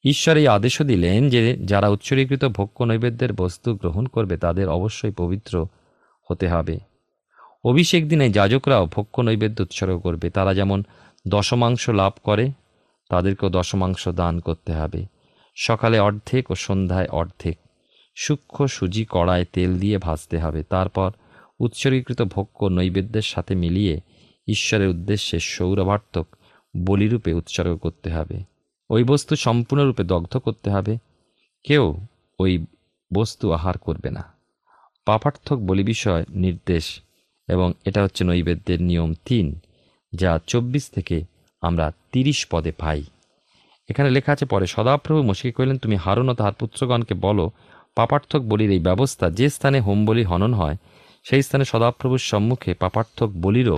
ঈশ্বর 0.03 0.37
এই 0.37 0.47
আদেশও 0.47 0.83
দিলেন 0.83 1.29
যে, 1.29 1.57
যারা 1.65 1.87
উৎসর্গীকৃত 1.87 2.45
ভক্ষ 2.45 2.81
নৈবেদ্যের 2.81 3.33
বস্তু 3.33 3.75
গ্রহণ 3.75 4.05
করবে, 4.05 4.37
তাদের 4.37 4.69
অবশ্যই 4.69 5.11
পবিত্র 5.11 5.67
হতে 6.31 6.47
হবে। 6.47 6.79
অভিষেক 7.65 8.07
দিনে 8.07 8.29
যাজকরাও 8.29 8.85
ভক্ষ 8.85 9.19
নৈবেদ্য 9.19 9.61
উৎসর্গ 9.61 9.99
করবে। 9.99 10.29
তারা 10.29 10.53
যেমন 10.53 10.83
দশমাংশ 11.27 11.89
লাভ 11.89 12.13
করে, 12.23 12.51
তাদেরকেও 13.09 13.49
দশমাংশ 13.49 14.07
দান 14.07 14.39
করতে 14.39 14.73
হবে। 14.73 15.05
সকালে 15.55 15.99
অর্ধেক 15.99 16.51
ও 16.51 16.55
সন্ধ্যায় 16.55 17.07
অর্ধেক। 17.07 17.57
সূক্ষ্ম 18.15 18.65
সুজি 18.65 19.05
কড়ায় 19.09 19.45
তেল 19.45 19.79
দিয়ে 19.79 19.97
ভাজতে 19.97 20.39
হবে। 20.39 20.63
তারপর 20.63 21.11
উৎসর্গীকৃত 21.59 22.21
ভক্ষ 22.21 22.63
নৈবেদ্যের 22.63 23.21
সাথে 23.21 23.55
মিলিয়ে 23.55 24.01
ঈশ্বরের 24.47 24.87
উদ্দেশ্যে 24.87 25.39
সৌরভার্থক 25.39 26.27
বলিরূপে 26.77 27.33
উৎসর্গ 27.33 27.77
করতে 27.77 28.09
হবে। 28.09 28.43
ওই 28.89 29.03
বস্তু 29.03 29.35
সম্পূর্ণরূপে 29.35 30.03
দগ্ধ 30.03 30.37
করতে 30.37 30.69
হবে। 30.69 30.97
কেউ 31.63 32.05
ওই 32.39 32.65
বস্তু 33.13 33.51
আহার 33.51 33.77
করবে 33.77 34.09
না। 34.09 34.23
পাপার্থক 35.05 35.55
বলি 35.55 35.83
বিষয় 35.83 36.25
নির্দেশ 36.29 37.01
এবং 37.47 37.73
এটা 37.85 38.03
হচ্ছে 38.03 38.23
নৈবেদ্যের 38.23 38.81
নিয়ম 38.81 39.13
তিন, 39.25 39.59
যা 40.13 40.39
চব্বিশ 40.47 40.89
থেকে 40.89 41.23
আমরা 41.61 41.91
তিরিশ 42.11 42.47
পদে 42.51 42.71
পাই। 42.71 43.03
এখানে 43.89 44.09
লেখা 44.09 44.31
আছে, 44.31 44.45
পরে 44.45 44.67
সদাপ্রভু 44.67 45.23
মশিকে 45.23 45.51
কহিলেন, 45.51 45.77
তুমি 45.77 45.95
হারুন 45.95 46.29
ও 46.29 46.33
তাহার 46.33 46.53
পুত্রগণকে 46.53 47.13
বলো, 47.13 47.51
পাপার্থক 47.95 48.39
বলির 48.39 48.71
এই 48.71 48.79
ব্যবস্থা 48.79 49.29
যে 49.29 49.49
স্থানে 49.49 49.79
হোম 49.79 50.05
বলি 50.05 50.23
হনন 50.23 50.53
হয় 50.53 50.77
সেই 51.29 51.41
স্থানে 51.41 51.65
সদাপ্রভুর 51.65 52.17
সম্মুখে 52.17 52.73
পাপার্থক 52.73 53.29
বলিরও 53.41 53.77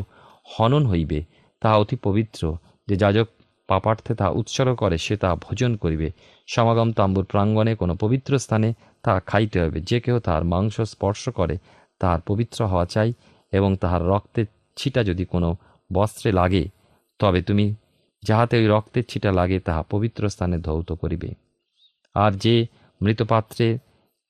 হনন 0.53 0.83
হইবে, 0.85 1.19
তাহা 1.61 1.75
অতি 1.77 1.95
পবিত্র। 1.95 2.57
যে 2.87 2.95
যাজক 2.95 3.27
পাপার্থে 3.67 4.15
তাহা 4.15 4.29
উৎসর্গ 4.29 4.75
করে, 4.75 4.97
সে 4.97 5.17
তা 5.17 5.35
ভোজন 5.35 5.75
করিবে। 5.75 6.11
সমাগম 6.47 6.91
তাম্বুর 6.91 7.25
প্রাঙ্গণে 7.25 7.75
কোনো 7.75 7.95
পবিত্র 7.95 8.39
স্থানে 8.39 8.73
তাহা 9.03 9.19
খাইতে 9.19 9.61
হবে 9.61 9.81
যে 9.81 9.99
কেউ 9.99 10.19
তাহার 10.19 10.43
মাংস 10.43 10.81
স্পর্শ 10.81 11.29
করে 11.29 11.57
তাহার 11.99 12.21
পবিত্র 12.21 12.65
হওয়া 12.65 12.85
চাই 12.85 13.13
এবং 13.51 13.75
তাহার 13.75 14.03
রক্তের 14.03 14.45
ছিটা 14.75 15.03
যদি 15.03 15.25
কোনো 15.25 15.55
বস্ত্রে 15.93 16.31
লাগে, 16.31 16.69
তবে 17.19 17.41
তুমি 17.41 17.75
যাহাতে 18.23 18.57
ওই 18.57 18.67
রক্তের 18.67 19.03
ছিটা 19.09 19.31
লাগে, 19.31 19.59
তাহা 19.59 19.81
পবিত্র 19.83 20.29
স্থানে 20.29 20.57
ধৌত 20.57 20.91
করিবে। 20.91 21.29
আর 22.15 22.31
যে 22.31 22.55
মৃতপাত্রে 23.01 23.77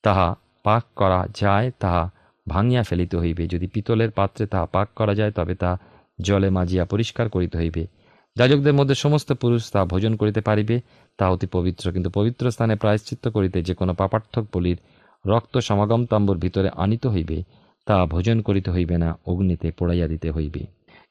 তাহা 0.04 0.36
পাক 0.64 0.84
করা 0.96 1.28
যায়, 1.36 1.72
তাহা 1.80 2.12
ভাঙিয়া 2.50 2.84
ফেলিতে 2.84 3.18
হইবে। 3.18 3.48
যদি 3.48 3.68
পিতলের 3.68 4.12
পাত্রে 4.12 4.46
তাহা 4.48 4.66
পাক 4.66 4.90
করা 4.96 5.14
যায়, 5.16 5.32
তবে 5.32 5.56
তা 5.56 5.78
জলে 6.22 6.50
মাজিয়া 6.50 6.86
পরিষ্কার 6.86 7.30
করিতে 7.30 7.58
হইবে। 7.58 7.88
যাজকদের 8.36 8.74
মধ্যে 8.74 8.96
সমস্ত 8.96 9.34
পুরুষ 9.34 9.72
তা 9.72 9.86
ভোজন 9.86 10.16
করিতে 10.16 10.42
পারিবে, 10.42 10.82
তা 11.18 11.30
অতি 11.30 11.48
পবিত্র। 11.48 11.92
কিন্তু 11.92 12.10
পবিত্র 12.10 12.52
স্থানে 12.52 12.76
প্রায়শ্চিত্ত 12.76 13.28
করিতে 13.28 13.64
যে 13.64 13.74
কোনো 13.74 13.94
পাপার্থক 13.94 14.46
বলির 14.56 14.78
রক্ত 15.26 15.58
সমাগম 15.58 16.06
তাম্বুর 16.06 16.38
ভিতরে 16.38 16.70
আনিতে 16.76 17.08
হইবে, 17.08 17.44
তা 17.86 18.06
ভোজন 18.06 18.42
করিতে 18.42 18.72
হইবে 18.72 18.98
না, 18.98 19.18
অগ্নিতে 19.26 19.72
পোড়াইয়া 19.72 20.08
দিতে 20.08 20.32
হইবে। 20.32 20.66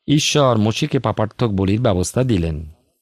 ঈশ্বর 0.09 0.59
মসিকে 0.59 0.98
পাপার্থক 0.98 1.48
বলির 1.48 1.81
ব্যবস্থা 1.81 2.22
দিলেন। 2.22 2.57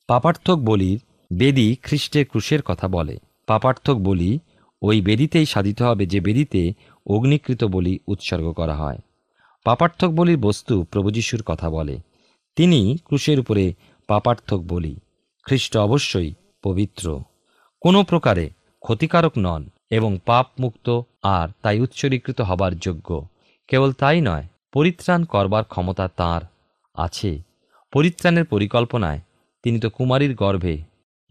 পাপার্থক 0.06 0.56
বলির 0.56 1.00
বেদি 1.32 1.76
খ্রিস্টের 1.82 2.26
ক্রুশের 2.26 2.62
কথা 2.62 2.88
বলে। 2.88 3.18
পাপার্থক 3.46 3.94
বলি, 3.94 4.38
ওই 4.82 5.00
বেদিতেই 5.00 5.46
সাধিত 5.46 5.82
হবে 5.82 6.06
যে 6.06 6.20
বেদিতে 6.20 6.72
অগ্নিকৃত 7.06 7.64
বলি 7.64 7.98
উৎসর্গ 8.06 8.52
করা 8.52 8.74
হয়। 8.74 8.98
পাপার্থক 9.64 10.08
বলির 10.08 10.36
বস্তু 10.36 10.84
প্রভু 10.84 11.10
যিশুর 11.10 11.42
কথা 11.42 11.70
বলে। 11.70 11.98
তিনি 12.56 12.98
ক্রুশের 13.04 13.40
উপরে 13.40 13.74
পাপার্থক 14.06 14.56
বলি। 14.56 14.96
খ্রিস্ট 15.42 15.76
অবশ্যই 15.76 16.34
পবিত্র। 16.62 17.22
কোনো 17.80 18.04
প্রকারে 18.04 18.50
ক্ষতিকারক 18.80 19.32
নন 19.38 19.68
এবং 19.90 20.18
পাপ 20.26 20.46
মুক্ত 20.60 21.00
আর 21.22 21.48
তাই 21.62 21.80
উৎসর্গীকৃত 21.80 22.40
হবার 22.40 22.78
যোগ্য। 22.78 23.26
কেবল 23.68 23.92
তাই 23.92 24.20
নয়, 24.20 24.44
পরিত্রাণ 24.72 25.24
করবার 25.24 25.64
ক্ষমতা 25.64 26.08
তার 26.08 26.40
আছে। 26.94 27.42
পরিত্রাণের 27.92 28.44
পরিকল্পনায় 28.44 29.20
তিনি 29.62 29.80
তো 29.80 29.90
কুমারীর 29.90 30.34
গর্ভে 30.34 30.78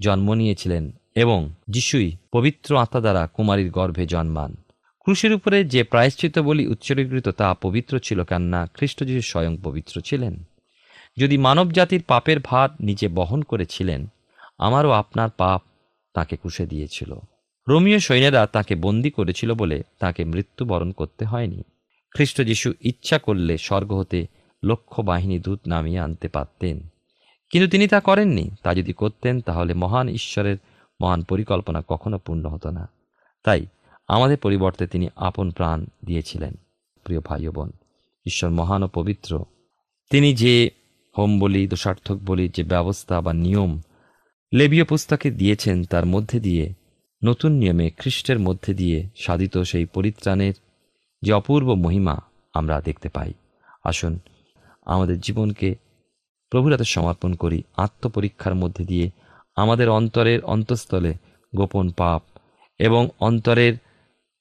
জন্ম 0.01 0.33
নিয়েছিলেন 0.33 0.91
এবং 1.15 1.49
যিশুই 1.69 2.17
পবিত্র 2.31 2.77
আত্মা 2.77 3.01
দ্বারা 3.01 3.27
কুমারীর 3.27 3.71
গর্ভে 3.71 4.05
জন্মান। 4.05 4.55
ক্রুশের 5.05 5.33
উপরে 5.33 5.63
যে 5.63 5.83
প্রায়শ্চিত 5.83 6.39
বলি 6.39 6.67
উৎসর্গীকৃত 6.67 7.29
তা 7.29 7.53
পবিত্র 7.53 7.99
ছিল 7.99 8.23
কেননা 8.23 8.67
খ্রিস্ট 8.73 9.03
যিশু 9.03 9.21
স্বয়ং 9.21 9.57
পবিত্র 9.63 10.01
ছিলেন। 10.01 10.43
যদি 11.17 11.37
মানব 11.37 11.71
জাতির 11.71 12.03
পাপের 12.07 12.37
ভার 12.43 12.69
নিজে 12.79 13.07
বহন 13.07 13.41
করেছিলেন, 13.41 14.07
আমারও 14.57 14.91
আপনার 14.91 15.29
পাপ 15.37 15.61
তাকে 16.13 16.37
কুষে 16.37 16.65
দিয়েছিল। 16.65 17.19
রোমীয় 17.69 17.99
সৈন্যরা 17.99 18.47
তাকে 18.47 18.75
বন্দি 18.75 19.09
করেছিল 19.09 19.53
বলে 19.53 19.83
তাকে 19.99 20.25
মৃত্যুবরণ 20.25 20.91
করতে 20.91 21.25
হয়নি। 21.25 21.63
খ্রিস্ট 22.15 22.41
যিশু 22.41 22.73
ইচ্ছা 22.81 23.19
করলে 23.19 23.57
স্বর্গ 23.57 23.93
হতে 23.93 24.27
লক্ষ 24.63 24.99
বাহিনী 24.99 25.39
দূত 25.39 25.59
নামিয়ে 25.67 25.99
আনতে 25.99 26.27
পারতেন। 26.27 26.87
কিন্তু 27.51 27.69
তিনি 27.69 27.87
তা 27.87 27.99
করেননি। 27.99 28.51
তা 28.63 28.73
যদি 28.73 28.93
করতেন, 28.93 29.41
তাহলে 29.41 29.73
মহান 29.73 30.09
ঈশ্বরের 30.09 30.57
মহান 31.01 31.23
পরিকল্পনা 31.23 31.83
কখনো 31.87 32.17
পূর্ণ 32.17 32.45
হতো 32.45 32.71
না। 32.71 32.89
তাই 33.43 33.65
আমাদের 34.07 34.37
পরিবর্তে 34.37 34.87
তিনি 34.87 35.09
আপন 35.15 35.51
প্রাণ 35.51 35.85
দিয়েছিলেন, 36.05 36.53
প্রিয় 37.03 37.19
ভাই 37.19 37.47
বোন। 37.47 37.71
ঈশ্বর 38.25 38.49
মহান 38.49 38.83
ও 38.83 38.87
পবিত্র। 38.87 39.45
তিনি 40.09 40.33
যে 40.33 40.71
হোম 41.17 41.39
বলি, 41.39 41.67
দোষার্থক 41.67 42.17
বলি, 42.25 42.49
যে 42.49 42.63
ব্যবস্থা 42.63 43.21
বা 43.21 43.33
নিয়ম 43.33 43.81
লেবীয় 44.53 44.83
পুস্তকে 44.83 45.31
দিয়েছেন, 45.31 45.83
তার 45.83 46.05
মধ্যে 46.05 46.39
দিয়ে, 46.39 46.73
নতুন 47.23 47.51
নিয়মে 47.51 47.89
খ্রিস্টের 47.89 48.39
মধ্যে 48.39 48.73
দিয়ে 48.73 49.09
সাধিত 49.15 49.57
সেই 49.57 49.85
পরিত্রাণের 49.85 50.53
যে 51.21 51.33
অপূর্ব 51.33 51.73
মহিমা 51.73 52.17
আমরা 52.53 52.81
দেখতে 52.81 53.09
পাই। 53.09 53.33
আসুন, 53.83 54.19
আমাদের 54.85 55.19
জীবনকে 55.19 55.75
প্রভুর 56.49 56.71
হাতে 56.71 56.83
সমর্পণ 56.83 57.33
করি, 57.33 57.63
আত্মপরীক্ষার 57.77 58.55
মধ্যে 58.55 58.85
দিয়ে 58.85 59.11
আমাদের 59.55 59.89
অন্তরের 59.89 60.45
অন্তঃস্থলে 60.45 61.13
গোপন 61.55 61.89
পাপ 61.89 62.23
এবং 62.79 63.09
অন্তরের 63.19 63.73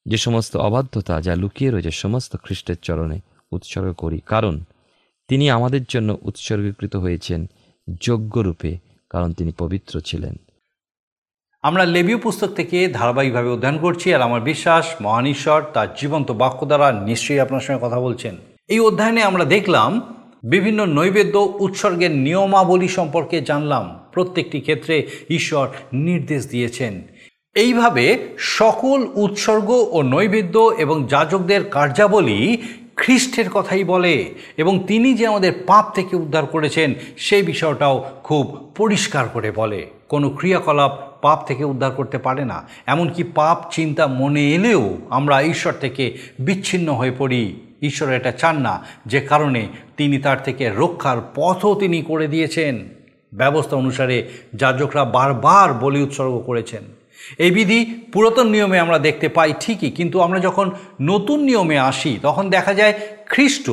যে 0.07 0.17
সমস্ত 0.17 0.57
অবাধ্যতা 0.57 1.21
যা 1.21 1.37
লুকিয়ে 1.37 1.71
রয়েছে 1.71 1.91
সমস্ত 1.91 2.37
খ্রিস্টের 2.37 2.77
চরণে 2.83 3.21
উৎসর্গ 3.53 3.93
করি। 3.93 4.21
কারণ 4.27 4.61
তিনি 5.29 5.51
আমাদের 5.51 5.81
জন্য 5.89 6.19
উৎসর্গীকৃত 6.23 6.97
হয়েছেন 6.97 7.47
যোগ্যরূপে 8.01 8.79
কারণ 9.11 9.33
তিনি 9.33 9.53
পবিত্র 9.59 10.01
ছিলেন। 10.01 10.37
আমরা 11.63 11.85
লেবীয় 11.85 12.19
পুস্তক 12.19 12.47
থেকে 12.47 12.89
ধারাবাহিকভাবে 12.89 13.49
অধ্যয়ন 13.49 13.79
করছি 13.79 14.15
আর 14.15 14.23
আমার 14.23 14.41
বিশ্বাস 14.41 14.95
মহান 15.03 15.27
ঈশ্বর 15.27 15.63
তার 15.63 15.95
জীবন্ত 15.95 16.31
বাক্য 16.31 16.67
দ্বারা 16.67 16.93
নিশ্চয়ই 16.93 17.41
আপনার 17.41 17.61
সঙ্গে 17.61 17.87
কথা 17.87 18.01
বলছেন। 18.01 18.37
এই 18.69 18.81
অধ্যয়নে 18.81 19.23
আমরা 19.23 19.45
দেখলাম 19.45 20.15
বিভিন্ন 20.45 20.87
নৈবেদ্য 20.87 21.57
উৎসর্গের 21.61 22.11
নিয়মাবলী 22.11 22.89
সম্পর্কে 22.89 23.41
জানলাম। 23.41 24.01
প্রত্যেকটি 24.13 24.61
ক্ষেত্রে 24.61 25.09
ঈশ্বর 25.31 25.69
নির্দেশ 25.93 26.49
দিয়েছেন। 26.49 27.03
এইভাবে 27.55 28.19
সকল 28.39 29.07
উৎসর্গ 29.15 29.89
ও 29.91 30.03
নৈবেদ্য 30.03 30.75
এবং 30.79 31.07
যাজকদের 31.07 31.65
কার্যাবলী 31.65 32.57
খ্রিস্টের 32.97 33.51
কথাই 33.51 33.85
বলে 33.85 34.35
এবং 34.57 34.85
তিনি 34.87 35.15
যে 35.15 35.27
আমাদের 35.27 35.53
পাপ 35.67 35.95
থেকে 35.95 36.17
উদ্ধার 36.17 36.47
করেছেন, 36.47 36.95
সেই 37.17 37.43
বিষয়টাও 37.43 38.11
খুব 38.25 38.73
পরিষ্কার 38.77 39.29
করে 39.29 39.51
বলে। 39.51 39.87
কোনো 40.09 40.31
ক্রিয়াকলাপ 40.31 40.99
পাপ 41.23 41.45
থেকে 41.47 41.65
উদ্ধার 41.65 41.91
করতে 41.91 42.19
পারে 42.19 42.45
না। 42.45 42.69
এমনকি 42.87 43.23
পাপ 43.23 43.65
চিন্তা 43.71 44.07
মনে 44.07 44.51
এলেও 44.51 44.97
আমরা 45.11 45.43
ঈশ্বর 45.43 45.73
থেকে 45.73 46.19
বিচ্ছিন্ন 46.39 46.93
হয়ে 46.93 47.13
পড়ি। 47.19 47.61
ঈশ্বর 47.83 48.11
এটা 48.11 48.33
চান 48.33 48.61
না, 48.61 48.85
যে 49.07 49.21
কারণে 49.21 49.69
তিনি 49.97 50.19
তার 50.19 50.43
থেকে 50.43 50.71
রক্ষার 50.71 51.17
পথও 51.35 51.75
তিনি 51.75 52.03
করে 52.03 52.27
দিয়েছেন। 52.27 52.89
ব্যবস্থা 53.35 53.77
অনুসারে 53.77 54.29
যাজকরা 54.55 55.05
বারবার 55.05 55.75
বলি 55.75 56.03
উৎসর্গ 56.03 56.43
করেছেন। 56.47 56.83
এই 57.39 57.51
বিধি 57.51 57.85
পুরাতন 58.13 58.47
নিয়মে 58.47 58.79
আমরা 58.79 58.99
দেখতে 58.99 59.29
পাই 59.29 59.55
ঠিকই, 59.61 59.91
কিন্তু 59.91 60.21
আমরা 60.21 60.41
যখন 60.41 60.71
নতুন 61.01 61.41
নিয়মে 61.41 61.79
আসি, 61.79 62.19
তখন 62.23 62.51
দেখা 62.51 62.75
যায় 62.75 62.95
খ্রিস্ট 63.27 63.71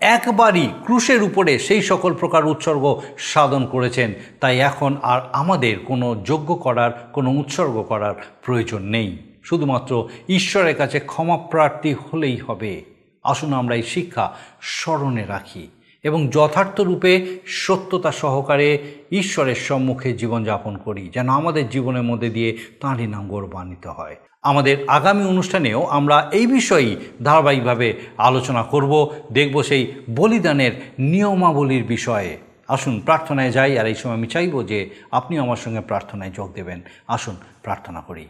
একবারই 0.00 0.68
ক্রুশের 0.84 1.22
উপরে 1.22 1.58
সেই 1.58 1.82
সকল 1.82 2.14
প্রকার 2.14 2.46
উৎসর্গ 2.46 3.00
সাধন 3.18 3.66
করেছেন। 3.66 4.14
তাই 4.40 4.58
এখন 4.58 4.96
আর 5.02 5.20
আমাদের 5.32 5.78
কোনো 5.78 6.16
যোগ্য 6.24 6.54
করার, 6.54 7.10
কোনো 7.12 7.30
উৎসর্গ 7.30 7.82
করার 7.82 8.14
প্রয়োজন 8.42 8.82
নেই। 8.82 9.16
শুধুমাত্র 9.44 10.08
ঈশ্বরের 10.28 10.76
কাছে 10.76 11.00
ক্ষমাপ্রার্থী 11.00 11.94
হলেই 11.94 12.36
হবে। 12.36 12.84
আসুন 13.24 13.52
আমরা 13.52 13.74
এই 13.74 13.82
শিক্ষা 13.82 14.24
স্মরণে 14.60 15.24
রাখি। 15.24 15.68
এবং 16.02 16.28
যথার্থ 16.28 16.80
রূপে 16.80 17.38
সত্যতা 17.46 18.12
সহকারে 18.12 18.78
ঈশ্বরের 19.10 19.54
সম্মুখে 19.54 20.12
জীবনযাপন 20.12 20.76
করি, 20.76 21.10
যেন 21.14 21.28
আমাদের 21.28 21.68
জীবনের 21.68 22.02
মধ্যে 22.02 22.30
দিয়ে 22.30 22.58
তাঁরই 22.80 23.06
নাম 23.06 23.28
গৌরবান্বিত 23.28 23.86
হয়। 23.86 24.16
আমাদের 24.42 24.76
আগামী 24.88 25.24
অনুষ্ঠানেও 25.24 25.86
আমরা 25.86 26.30
এই 26.32 26.46
বিষয়েই 26.46 26.96
ধারাবাহিকভাবে 27.24 27.94
আলোচনা 28.18 28.62
করব, 28.62 29.14
দেখব 29.32 29.62
সেই 29.62 29.92
বলিদানের 30.10 30.72
নিয়মাবলীর 30.98 31.84
বিষয়ে। 31.84 32.38
আসুন, 32.68 33.00
প্রার্থনায় 33.00 33.50
যাই, 33.50 33.78
আর 33.78 33.86
এই 33.86 33.94
সময় 33.94 34.14
আমি 34.14 34.26
চাইব 34.26 34.62
যে 34.62 34.90
আপনি 35.10 35.38
আমার 35.38 35.56
সঙ্গে 35.56 35.80
প্রার্থনায় 35.80 36.30
যোগ 36.30 36.52
দেবেন। 36.52 36.80
আসুন, 37.08 37.36
প্রার্থনা 37.62 38.00
করি। 38.00 38.28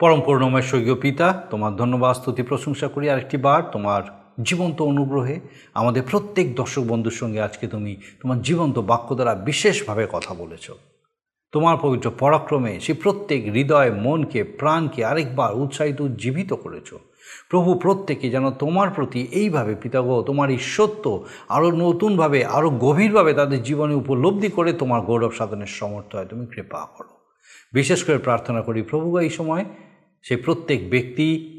পরম 0.00 0.20
করুণময় 0.20 0.62
স্বর্গীয় 0.62 0.94
পিতা, 0.94 1.46
তোমার 1.50 1.76
ধন্যবাদ, 1.76 2.16
স্তুতি 2.16 2.42
প্রশংসা 2.42 2.88
করি। 2.88 3.10
আরেকটি 3.10 3.36
বার 3.36 3.62
তোমার 3.62 4.25
জীবন্ত 4.42 4.82
অনুগ্রহে 4.82 5.40
আমাদের 5.74 6.02
প্রত্যেক 6.10 6.54
দর্শক 6.54 6.82
বন্ধুর 6.82 7.12
সঙ্গে 7.12 7.40
আজকে 7.40 7.66
তুমি 7.66 7.96
তোমার 8.20 8.42
জীবন্ত 8.42 8.78
বাক্য 8.78 9.14
দ্বারা 9.14 9.34
বিশেষভাবে 9.34 10.06
কথা 10.12 10.34
বলেছ। 10.34 10.70
তোমার 11.52 11.76
পবিত্র 11.82 12.10
পরাক্রমে 12.18 12.80
সে 12.80 12.94
প্রত্যেক 12.94 13.44
হৃদয়, 13.44 13.90
মনকে, 13.90 14.44
প্রাণকে 14.44 15.04
আরেকবার 15.04 15.54
উৎসাহিত 15.54 16.00
উজ্জীবিত 16.00 16.52
করেছ। 16.52 16.94
প্রভু, 17.50 17.74
প্রত্যেকে 17.74 18.30
যেন 18.30 18.50
তোমার 18.50 18.90
প্রতি 18.90 19.26
এইভাবে 19.30 19.74
পিতাগ 19.74 20.22
তোমার 20.22 20.50
এই 20.50 20.58
সত্য 20.58 21.24
আরও 21.48 21.70
নতুনভাবে 21.70 22.44
আরও 22.44 22.70
গভীরভাবে 22.70 23.34
তাদের 23.34 23.62
জীবনে 23.62 23.94
উপলব্ধি 23.94 24.48
করে 24.48 24.72
তোমার 24.72 25.00
গৌরব 25.00 25.32
সাধনের 25.32 25.66
সমর্থ 25.66 26.14
হয়। 26.14 26.24
তুমি 26.24 26.46
কৃপা 26.46 26.86
করো। 26.96 27.08
বিশেষ 27.72 28.04
করে 28.04 28.18
প্রার্থনা 28.18 28.62
করি, 28.62 28.82
প্রভু 28.82 29.18
এই 29.18 29.30
সময় 29.30 29.64
সেই 30.22 30.36
প্রত্যেক 30.36 30.90
ব্যক্তি 30.90 31.52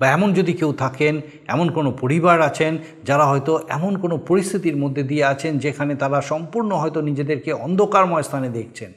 বা 0.00 0.06
এমন 0.08 0.32
যদি 0.32 0.52
কেউ 0.52 0.72
থাকেন, 0.72 1.20
এমন 1.46 1.70
কোনো 1.70 1.90
পরিবার 1.90 2.40
আছেন 2.40 2.78
যারা 3.04 3.26
হয়তো 3.26 3.60
এমন 3.68 3.98
কোনো 3.98 4.18
পরিস্থিতির 4.18 4.76
মধ্যে 4.76 5.02
দিয়ে 5.02 5.24
আছেন 5.24 5.58
যেখানে 5.58 5.94
তারা 5.94 6.20
সম্পূর্ণ 6.20 6.72
হয়তো 6.72 7.00
নিজেদেরকে 7.00 7.52
অন্ধকারময় 7.52 8.22
স্থানে 8.22 8.48
দেখছেন। 8.48 8.92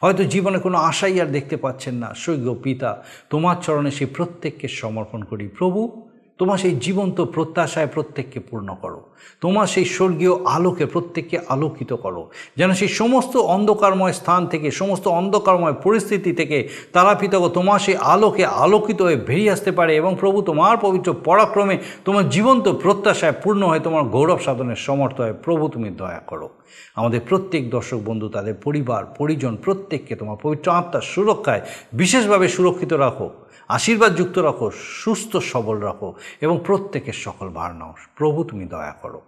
হয়তো 0.00 0.24
জীবনে 0.24 0.58
কোনো 0.58 0.78
আশাই 0.78 1.20
আর 1.20 1.26
দেখতে 1.26 1.56
পাচ্ছেন 1.56 1.94
না 1.94 2.14
সৈক্য 2.14 2.54
পিতা, 2.62 3.02
তোমার 3.30 3.56
চরণে 3.62 3.90
সেই 3.90 4.06
প্রত্যেককে 4.06 4.68
সমর্পণ 4.68 5.22
করি। 5.22 5.48
প্রভু 5.48 6.05
তোমার 6.38 6.58
সেই 6.58 6.76
জীবন্ত 6.76 7.20
প্রত্যাশায় 7.20 7.86
প্রত্যেককে 7.86 8.40
পূর্ণ 8.40 8.76
করো। 8.82 9.02
তোমার 9.40 9.66
সেই 9.66 9.84
স্বর্গীয় 9.84 10.44
আলোকে 10.44 10.86
প্রত্যেককে 10.86 11.38
আলোকিত 11.48 11.92
করো। 11.92 12.30
যেন 12.56 12.72
সেই 12.72 12.88
সমস্ত 12.88 13.36
অন্ধকারময় 13.36 14.12
স্থান 14.12 14.46
থেকে, 14.46 14.70
সমস্ত 14.70 15.08
অন্ধকারময় 15.08 15.72
পরিস্থিতি 15.72 16.32
থেকে 16.32 16.68
তারা 16.92 17.14
পিতক 17.14 17.48
তোমার 17.48 17.80
সেই 17.80 17.96
আলোকে 17.96 18.46
আলোকিত 18.46 19.02
হয়ে 19.02 19.16
বেরিয়ে 19.16 19.50
আসতে 19.50 19.72
পারে 19.72 19.96
এবং 19.96 20.16
প্রভু, 20.20 20.42
তোমার 20.42 20.76
পবিত্র 20.76 21.14
পরাক্রমে 21.24 21.78
তোমার 22.04 22.28
জীবন্ত 22.28 22.68
প্রত্যাশায় 22.68 23.32
পূর্ণ 23.42 23.62
হয়ে 23.66 23.80
তোমার 23.80 24.04
গৌরব 24.04 24.38
সাধনের 24.38 24.76
সমর্থ 24.76 25.20
হয় 25.20 25.32
প্রভু, 25.32 25.68
তুমি 25.68 25.90
দয়া 25.90 26.22
করো। 26.26 26.48
আমাদের 26.96 27.20
প্রত্যেক 27.28 27.70
দর্শক 27.70 27.98
বন্ধু, 28.04 28.28
তাদের 28.28 28.54
পরিবার, 28.54 29.04
পরিজন, 29.04 29.56
প্রত্যেককে 29.56 30.16
তোমার 30.16 30.36
পবিত্র 30.42 30.72
আত্মার 30.72 31.02
সুরক্ষায় 31.02 31.60
বিশেষভাবে 31.92 32.48
সুরক্ষিত 32.48 32.92
রাখো। 32.92 33.30
আশীর্বাদ 33.68 34.16
যুক্ত 34.16 34.38
রাখো, 34.38 34.70
সুস্থ, 34.70 35.36
সবল 35.36 35.78
রাখো 35.78 36.14
এবং 36.40 36.60
প্রত্যেকের 36.66 37.12
সকল 37.12 37.48
ভার 37.48 37.74
নাও। 37.74 37.94
প্রভু, 38.16 38.44
তুমি 38.44 38.64
দয়া 38.64 38.92
করো। 38.92 39.22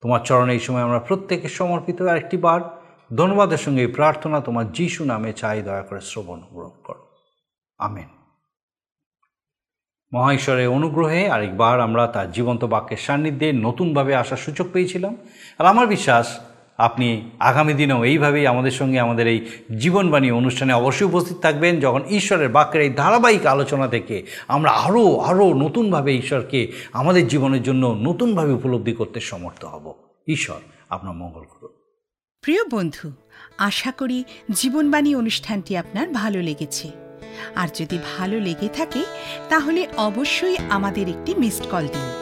তোমার 0.00 0.20
চরণে 0.20 0.52
এই 0.52 0.58
সময় 0.58 0.82
আমরা 0.82 0.98
প্রত্যেকে 0.98 1.48
সমর্পিত 1.48 2.02
আরেকটি 2.02 2.36
বার 2.36 2.60
ধন্যবাদের 3.16 3.58
সঙ্গে 3.58 3.86
প্রার্থনা 3.86 4.40
তোমার 4.40 4.72
যিশু 4.72 5.04
নামে 5.04 5.32
চাই, 5.32 5.62
দয়া 5.62 5.82
করে 5.82 6.00
শ্রবণ 6.00 6.40
গ্রহণ 6.40 6.82
করো। 6.84 7.08
আমেন। 7.78 8.08
মহাঈশ্বরের 10.12 10.68
অনুগ্রহে 10.68 11.30
আরেকবার 11.30 11.80
আমরা 11.80 12.06
তার 12.06 12.32
জীবন্ত 12.32 12.64
বাক্যের 12.64 12.96
সান্নিধ্যে 12.96 13.52
নতুনভাবে 13.52 14.14
আসার 14.14 14.36
সুযোগ 14.36 14.66
পেয়েছিলাম। 14.72 15.16
আর 15.58 15.66
আমার 15.66 15.86
বিশ্বাস 15.86 16.40
আপনি 16.78 17.30
আগামী 17.38 17.74
দিনেও 17.74 18.04
এইভাবেই 18.04 18.46
আমাদের 18.46 18.70
সঙ্গে 18.70 19.00
আমাদের 19.00 19.26
এই 19.26 19.46
জীবনবাণী 19.78 20.30
অনুষ্ঠানে 20.30 20.72
অবশ্যই 20.72 21.06
উপস্থিত 21.06 21.36
থাকবেন। 21.36 21.80
যখন 21.80 22.02
ঈশ্বরের 22.10 22.48
বাক্যের 22.48 22.82
এই 22.82 22.90
ধারাবাহিক 22.90 23.46
আলোচনা 23.46 23.88
থেকে 23.88 24.26
আমরা 24.48 24.70
আরও 24.70 25.18
আরও 25.18 25.54
নতুনভাবে 25.54 26.16
ঈশ্বরকে 26.16 26.72
আমাদের 26.92 27.28
জীবনের 27.28 27.62
জন্য 27.62 27.98
নতুনভাবে 28.02 28.52
উপলব্ধি 28.52 28.92
করতে 28.92 29.20
সমর্থ 29.20 29.64
হব। 29.64 29.94
ঈশ্বর 30.28 30.56
আপনার 30.90 31.14
মঙ্গল 31.14 31.40
করুন। 31.40 31.68
প্রিয় 32.42 32.64
বন্ধু, 32.70 33.12
আশা 33.58 33.92
করি 33.92 34.24
জীবনবাণী 34.50 35.14
অনুষ্ঠানটি 35.14 35.76
আপনার 35.76 36.08
ভালো 36.08 36.42
লেগেছে। 36.42 36.90
আর 37.54 37.68
যদি 37.74 37.98
ভালো 38.18 38.40
লেগে 38.40 38.68
থাকে, 38.68 39.04
তাহলে 39.48 39.86
অবশ্যই 39.96 40.56
আমাদের 40.70 41.08
একটি 41.08 41.34
মিসড 41.34 41.66
কল 41.70 41.86
দিন। 41.86 42.21